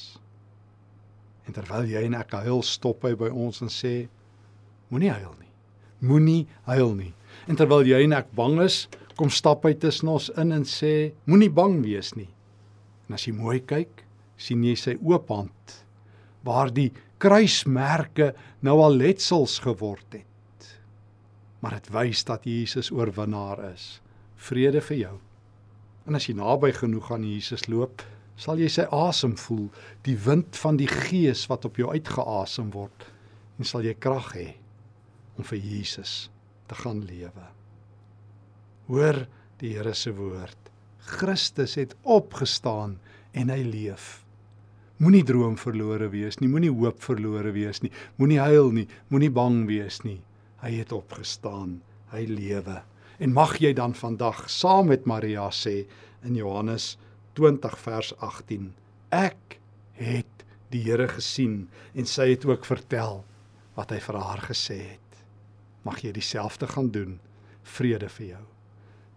En 1.48 1.56
terwyl 1.56 1.88
jy 1.90 2.04
en 2.06 2.14
ek 2.20 2.36
huil, 2.44 2.60
stop 2.62 3.02
hy 3.08 3.14
by 3.18 3.30
ons 3.32 3.62
en 3.64 3.72
sê 3.72 4.06
moenie 4.92 5.10
huil 5.10 5.32
nie. 5.40 5.50
Moenie 6.06 6.42
huil 6.68 6.94
nie. 6.98 7.12
En 7.48 7.58
terwyl 7.58 7.88
jy 7.88 8.02
en 8.04 8.14
ek 8.20 8.30
bang 8.36 8.60
is, 8.62 8.84
kom 9.16 9.32
stap 9.32 9.64
hy 9.66 9.74
tussen 9.80 10.12
ons 10.12 10.28
in 10.38 10.54
en 10.54 10.66
sê 10.68 11.12
moenie 11.26 11.50
bang 11.50 11.80
wees 11.82 12.12
nie. 12.18 12.28
En 13.08 13.16
as 13.18 13.26
jy 13.26 13.34
mooi 13.34 13.58
kyk, 13.64 14.04
sien 14.38 14.62
jy 14.64 14.76
sy 14.78 14.96
oop 15.00 15.30
hand 15.32 15.78
waar 16.42 16.72
die 16.74 16.90
kruismerke 17.22 18.32
nou 18.66 18.80
al 18.82 18.96
letsels 18.98 19.60
geword 19.62 20.18
het. 20.18 20.70
Maar 21.62 21.78
dit 21.78 21.92
wys 21.94 22.24
dat 22.26 22.46
Jesus 22.48 22.90
oorwinnaar 22.90 23.62
is. 23.70 24.00
Vrede 24.42 24.82
vir 24.82 24.98
jou. 24.98 25.14
En 26.10 26.18
as 26.18 26.26
jy 26.26 26.34
naby 26.34 26.72
genoeg 26.74 27.12
aan 27.14 27.26
Jesus 27.26 27.68
loop, 27.70 28.02
sal 28.34 28.58
jy 28.58 28.66
sy 28.72 28.88
asem 28.90 29.36
voel, 29.38 29.68
die 30.02 30.16
wind 30.18 30.58
van 30.58 30.80
die 30.80 30.90
Gees 30.90 31.44
wat 31.50 31.68
op 31.68 31.78
jou 31.78 31.92
uitgeasem 31.92 32.72
word 32.74 33.06
en 33.60 33.68
sal 33.68 33.84
jy 33.86 33.94
krag 33.94 34.32
hê 34.34 34.48
om 35.38 35.46
vir 35.46 35.60
Jesus 35.62 36.26
te 36.66 36.78
gaan 36.80 37.04
lewe. 37.06 37.44
Hoor 38.88 39.22
die 39.60 39.76
Here 39.76 39.94
se 39.94 40.10
woord. 40.16 40.58
Christus 41.12 41.76
het 41.78 41.94
opgestaan 42.02 42.96
en 43.38 43.52
hy 43.52 43.62
leef. 43.62 44.21
Moenie 45.02 45.24
droom 45.26 45.56
verlore 45.58 46.06
wees 46.12 46.36
nie, 46.38 46.46
moenie 46.46 46.70
hoop 46.70 47.00
verlore 47.02 47.50
wees 47.50 47.80
nie, 47.82 47.90
moenie 48.22 48.38
huil 48.38 48.68
nie, 48.70 48.84
moenie 49.10 49.32
bang 49.34 49.64
wees 49.66 49.98
nie. 50.06 50.20
Hy 50.62 50.76
het 50.76 50.92
opgestaan, 50.94 51.80
hy 52.12 52.22
lewe. 52.28 52.76
En 53.18 53.34
mag 53.34 53.56
jy 53.58 53.72
dan 53.74 53.96
vandag 53.98 54.44
saam 54.50 54.92
met 54.92 55.08
Maria 55.10 55.48
sê 55.50 55.88
in 56.22 56.38
Johannes 56.38 56.92
20 57.34 57.74
vers 57.82 58.12
18. 58.22 58.70
Ek 59.10 59.58
het 59.98 60.46
die 60.70 60.84
Here 60.86 61.08
gesien 61.10 61.66
en 61.98 62.06
sy 62.06 62.30
het 62.36 62.46
ook 62.46 62.62
vertel 62.68 63.24
wat 63.74 63.90
hy 63.90 63.98
vir 64.06 64.20
haar 64.22 64.46
gesê 64.46 64.78
het. 64.94 65.22
Mag 65.82 66.04
jy 66.06 66.14
dieselfde 66.14 66.70
gaan 66.70 66.92
doen. 66.94 67.18
Vrede 67.66 68.06
vir 68.20 68.26
jou. 68.36 68.44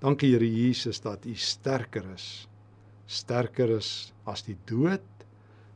Dankie 0.01 0.33
Here 0.33 0.49
Jesus 0.49 1.03
dat 1.05 1.29
U 1.29 1.35
sterker 1.37 2.09
is. 2.15 2.47
Sterker 3.05 3.77
is 3.77 4.11
as 4.25 4.41
die 4.47 4.57
dood, 4.65 5.05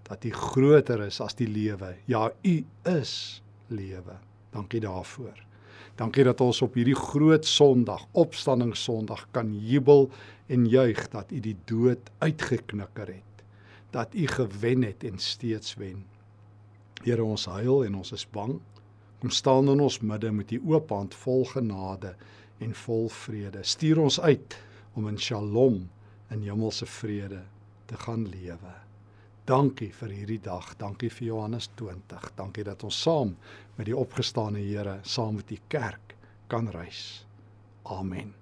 dat 0.10 0.26
U 0.26 0.32
groter 0.34 1.04
is 1.06 1.20
as 1.22 1.38
die 1.38 1.48
lewe. 1.48 1.94
Ja, 2.10 2.32
U 2.42 2.56
is 2.90 3.42
lewe. 3.68 4.18
Dankie 4.52 4.82
daarvoor. 4.82 5.38
Dankie 6.00 6.24
dat 6.26 6.42
ons 6.42 6.62
op 6.66 6.78
hierdie 6.80 6.98
groot 6.98 7.46
Sondag, 7.46 8.06
Opstanding 8.18 8.74
Sondag 8.78 9.28
kan 9.36 9.52
jubel 9.54 10.08
en 10.48 10.66
juig 10.70 11.10
dat 11.14 11.32
U 11.32 11.42
die 11.44 11.58
dood 11.70 12.10
uitgeknikker 12.24 13.14
het. 13.14 13.44
Dat 13.94 14.16
U 14.16 14.26
gewen 14.28 14.84
het 14.88 15.04
en 15.04 15.20
steeds 15.20 15.76
wen. 15.78 16.06
Here 17.04 17.24
ons 17.24 17.46
huil 17.46 17.86
en 17.86 18.00
ons 18.02 18.12
is 18.16 18.26
bang. 18.34 18.58
Kom 19.20 19.30
staan 19.30 19.70
in 19.70 19.80
ons 19.84 20.00
midde 20.00 20.32
met 20.32 20.52
U 20.52 20.62
oop 20.74 20.90
hand 20.90 21.16
vol 21.22 21.46
genade 21.46 22.16
en 22.64 22.74
vol 22.74 23.10
vrede. 23.14 23.62
Stuur 23.64 24.00
ons 24.08 24.20
uit 24.20 24.58
om 24.96 25.08
in 25.08 25.20
Shalom 25.20 25.84
in 26.30 26.46
hemelse 26.48 26.86
vrede 26.86 27.44
te 27.86 27.98
gaan 27.98 28.26
lewe. 28.30 28.89
Dankie 29.50 29.90
vir 29.90 30.12
hierdie 30.14 30.42
dag. 30.46 30.76
Dankie 30.78 31.10
vir 31.10 31.32
Johannes 31.32 31.72
20. 31.80 32.28
Dankie 32.38 32.68
dat 32.68 32.84
ons 32.86 33.00
saam 33.02 33.32
met 33.80 33.88
die 33.90 33.98
opgestane 33.98 34.62
Here 34.62 35.00
saam 35.02 35.40
met 35.42 35.50
die 35.50 35.62
kerk 35.74 36.14
kan 36.54 36.70
reis. 36.70 37.26
Amen. 37.90 38.40